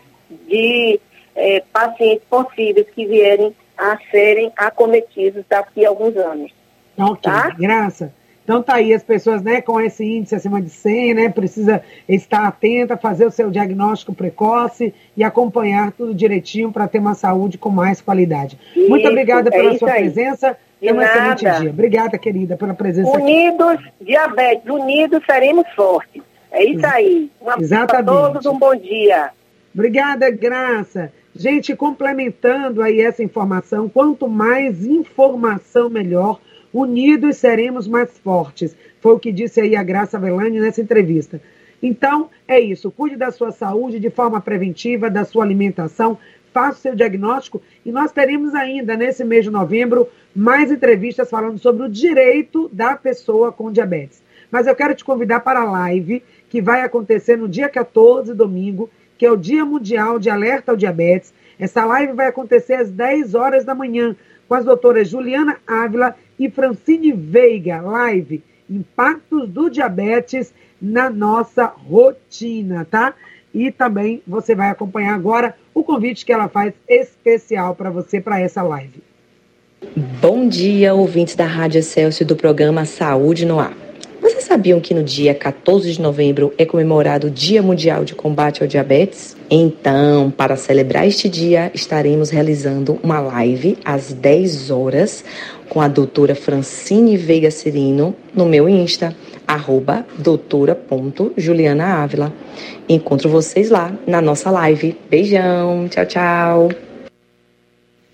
de 0.46 1.00
é, 1.34 1.62
pacientes 1.72 2.24
possíveis 2.28 2.86
que 2.90 3.06
vierem 3.06 3.54
a 3.76 3.96
serem 4.10 4.52
acometidos 4.56 5.44
daqui 5.48 5.86
a 5.86 5.88
alguns 5.88 6.16
anos. 6.16 6.52
Ok, 6.98 7.30
tá? 7.30 7.50
graça. 7.50 8.12
Então 8.48 8.62
tá 8.62 8.76
aí 8.76 8.94
as 8.94 9.02
pessoas, 9.02 9.42
né, 9.42 9.60
com 9.60 9.78
esse 9.78 10.02
índice 10.02 10.34
acima 10.34 10.62
de 10.62 10.70
100, 10.70 11.12
né, 11.12 11.28
precisa 11.28 11.82
estar 12.08 12.46
atenta, 12.46 12.96
fazer 12.96 13.26
o 13.26 13.30
seu 13.30 13.50
diagnóstico 13.50 14.14
precoce 14.14 14.94
e 15.14 15.22
acompanhar 15.22 15.92
tudo 15.92 16.14
direitinho 16.14 16.72
para 16.72 16.88
ter 16.88 16.98
uma 16.98 17.12
saúde 17.14 17.58
com 17.58 17.68
mais 17.68 18.00
qualidade. 18.00 18.58
Isso, 18.74 18.88
Muito 18.88 19.06
obrigada 19.06 19.50
pela 19.50 19.74
é 19.74 19.78
sua 19.78 19.90
aí. 19.90 20.00
presença. 20.04 20.56
De 20.80 20.92
um 20.92 21.02
excelente 21.02 21.40
dia. 21.40 21.70
Obrigada, 21.70 22.16
querida, 22.16 22.56
pela 22.56 22.72
presença 22.72 23.10
Unidos, 23.10 23.72
aqui. 23.72 23.92
diabetes, 24.00 24.70
unidos 24.70 25.22
seremos 25.26 25.66
fortes. 25.74 26.22
É 26.50 26.64
isso 26.64 26.86
aí. 26.86 27.30
Um 27.42 27.60
Exatamente. 27.60 28.06
Para 28.06 28.30
todos 28.30 28.46
um 28.46 28.58
bom 28.58 28.74
dia. 28.74 29.30
Obrigada, 29.74 30.30
Graça. 30.30 31.12
Gente, 31.36 31.76
complementando 31.76 32.82
aí 32.82 33.00
essa 33.00 33.22
informação, 33.22 33.88
quanto 33.88 34.26
mais 34.26 34.86
informação, 34.86 35.90
melhor. 35.90 36.40
Unidos 36.72 37.36
seremos 37.36 37.88
mais 37.88 38.18
fortes. 38.18 38.76
Foi 39.00 39.12
o 39.12 39.18
que 39.18 39.32
disse 39.32 39.60
aí 39.60 39.76
a 39.76 39.82
Graça 39.82 40.18
Velani 40.18 40.60
nessa 40.60 40.80
entrevista. 40.80 41.40
Então, 41.82 42.28
é 42.46 42.58
isso. 42.58 42.90
Cuide 42.90 43.16
da 43.16 43.30
sua 43.30 43.52
saúde 43.52 44.00
de 44.00 44.10
forma 44.10 44.40
preventiva, 44.40 45.08
da 45.08 45.24
sua 45.24 45.44
alimentação, 45.44 46.18
faça 46.52 46.78
o 46.78 46.82
seu 46.82 46.94
diagnóstico 46.94 47.62
e 47.84 47.92
nós 47.92 48.10
teremos 48.10 48.54
ainda, 48.54 48.96
nesse 48.96 49.24
mês 49.24 49.44
de 49.44 49.50
novembro, 49.50 50.08
mais 50.34 50.72
entrevistas 50.72 51.30
falando 51.30 51.58
sobre 51.58 51.84
o 51.84 51.88
direito 51.88 52.68
da 52.72 52.96
pessoa 52.96 53.52
com 53.52 53.70
diabetes. 53.70 54.22
Mas 54.50 54.66
eu 54.66 54.74
quero 54.74 54.94
te 54.94 55.04
convidar 55.04 55.40
para 55.40 55.60
a 55.60 55.70
live 55.70 56.22
que 56.48 56.60
vai 56.60 56.80
acontecer 56.80 57.36
no 57.36 57.48
dia 57.48 57.68
14, 57.68 58.34
domingo, 58.34 58.90
que 59.16 59.26
é 59.26 59.30
o 59.30 59.36
Dia 59.36 59.64
Mundial 59.64 60.18
de 60.18 60.30
Alerta 60.30 60.72
ao 60.72 60.76
Diabetes. 60.76 61.34
Essa 61.58 61.84
live 61.84 62.12
vai 62.12 62.26
acontecer 62.26 62.74
às 62.74 62.90
10 62.90 63.34
horas 63.34 63.64
da 63.64 63.74
manhã 63.74 64.16
com 64.48 64.54
as 64.54 64.64
doutoras 64.64 65.08
Juliana 65.08 65.58
Ávila 65.66 66.16
e 66.38 66.50
Francine 66.50 67.12
Veiga. 67.12 67.80
Live 67.80 68.42
Impactos 68.68 69.48
do 69.48 69.70
Diabetes 69.70 70.52
na 70.80 71.08
nossa 71.08 71.64
rotina, 71.64 72.86
tá? 72.88 73.14
E 73.54 73.72
também 73.72 74.22
você 74.26 74.54
vai 74.54 74.68
acompanhar 74.68 75.14
agora 75.14 75.54
o 75.74 75.82
convite 75.82 76.24
que 76.24 76.32
ela 76.32 76.48
faz 76.48 76.74
especial 76.86 77.74
para 77.74 77.90
você 77.90 78.20
para 78.20 78.38
essa 78.40 78.62
live. 78.62 79.02
Bom 80.20 80.48
dia, 80.48 80.92
ouvintes 80.92 81.34
da 81.34 81.46
Rádio 81.46 81.82
Celso 81.82 82.24
do 82.24 82.36
programa 82.36 82.84
Saúde 82.84 83.46
no 83.46 83.58
Ar. 83.58 83.87
Você 84.28 84.42
sabia 84.42 84.58
sabiam 84.58 84.80
que 84.80 84.92
no 84.92 85.02
dia 85.02 85.34
14 85.34 85.92
de 85.92 86.02
novembro 86.02 86.52
é 86.58 86.66
comemorado 86.66 87.28
o 87.28 87.30
Dia 87.30 87.62
Mundial 87.62 88.04
de 88.04 88.14
Combate 88.14 88.60
ao 88.60 88.68
Diabetes? 88.68 89.34
Então, 89.48 90.30
para 90.30 90.56
celebrar 90.56 91.06
este 91.06 91.28
dia, 91.28 91.70
estaremos 91.72 92.28
realizando 92.28 92.98
uma 93.02 93.20
live 93.20 93.78
às 93.84 94.12
10 94.12 94.70
horas 94.70 95.24
com 95.68 95.80
a 95.80 95.88
doutora 95.88 96.34
Francine 96.34 97.16
Veiga 97.16 97.50
Cirino 97.50 98.14
no 98.34 98.44
meu 98.44 98.68
Insta, 98.68 99.16
arroba 99.46 100.04
doutora.julianaávila. 100.18 102.30
Encontro 102.86 103.30
vocês 103.30 103.70
lá 103.70 103.90
na 104.06 104.20
nossa 104.20 104.50
live. 104.50 104.94
Beijão, 105.08 105.88
tchau, 105.88 106.04
tchau. 106.04 106.68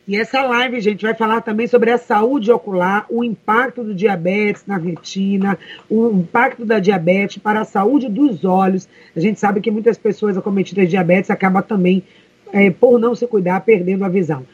E 0.07 0.17
essa 0.17 0.43
live, 0.43 0.83
gente, 0.83 1.03
vai 1.03 1.15
falar 1.15 1.41
também 1.41 1.67
sobre 1.67 1.91
a 1.91 1.97
saúde 1.97 2.53
ocular, 2.53 3.07
o 3.09 3.25
impacto 3.25 3.83
do 3.83 3.95
diabetes 3.95 4.65
na 4.67 4.77
retina, 4.77 5.59
o 5.89 6.11
impacto 6.11 6.63
da 6.63 6.79
diabetes 6.79 7.39
para 7.39 7.63
a 7.63 7.65
saúde 7.65 8.11
dos 8.11 8.45
olhos. 8.45 8.87
A 9.17 9.21
gente 9.21 9.41
sabe 9.41 9.63
que 9.63 9.71
muitas 9.71 9.97
pessoas 9.97 10.37
acometidas 10.37 10.85
de 10.85 10.91
diabetes 10.91 11.31
acabam 11.31 11.63
também, 11.63 12.03
é, 12.53 12.71
por 12.71 13.01
não 13.01 13.15
se 13.15 13.27
cuidar, 13.27 13.61
perdendo 13.61 14.05
a 14.05 14.09
visão. 14.11 14.45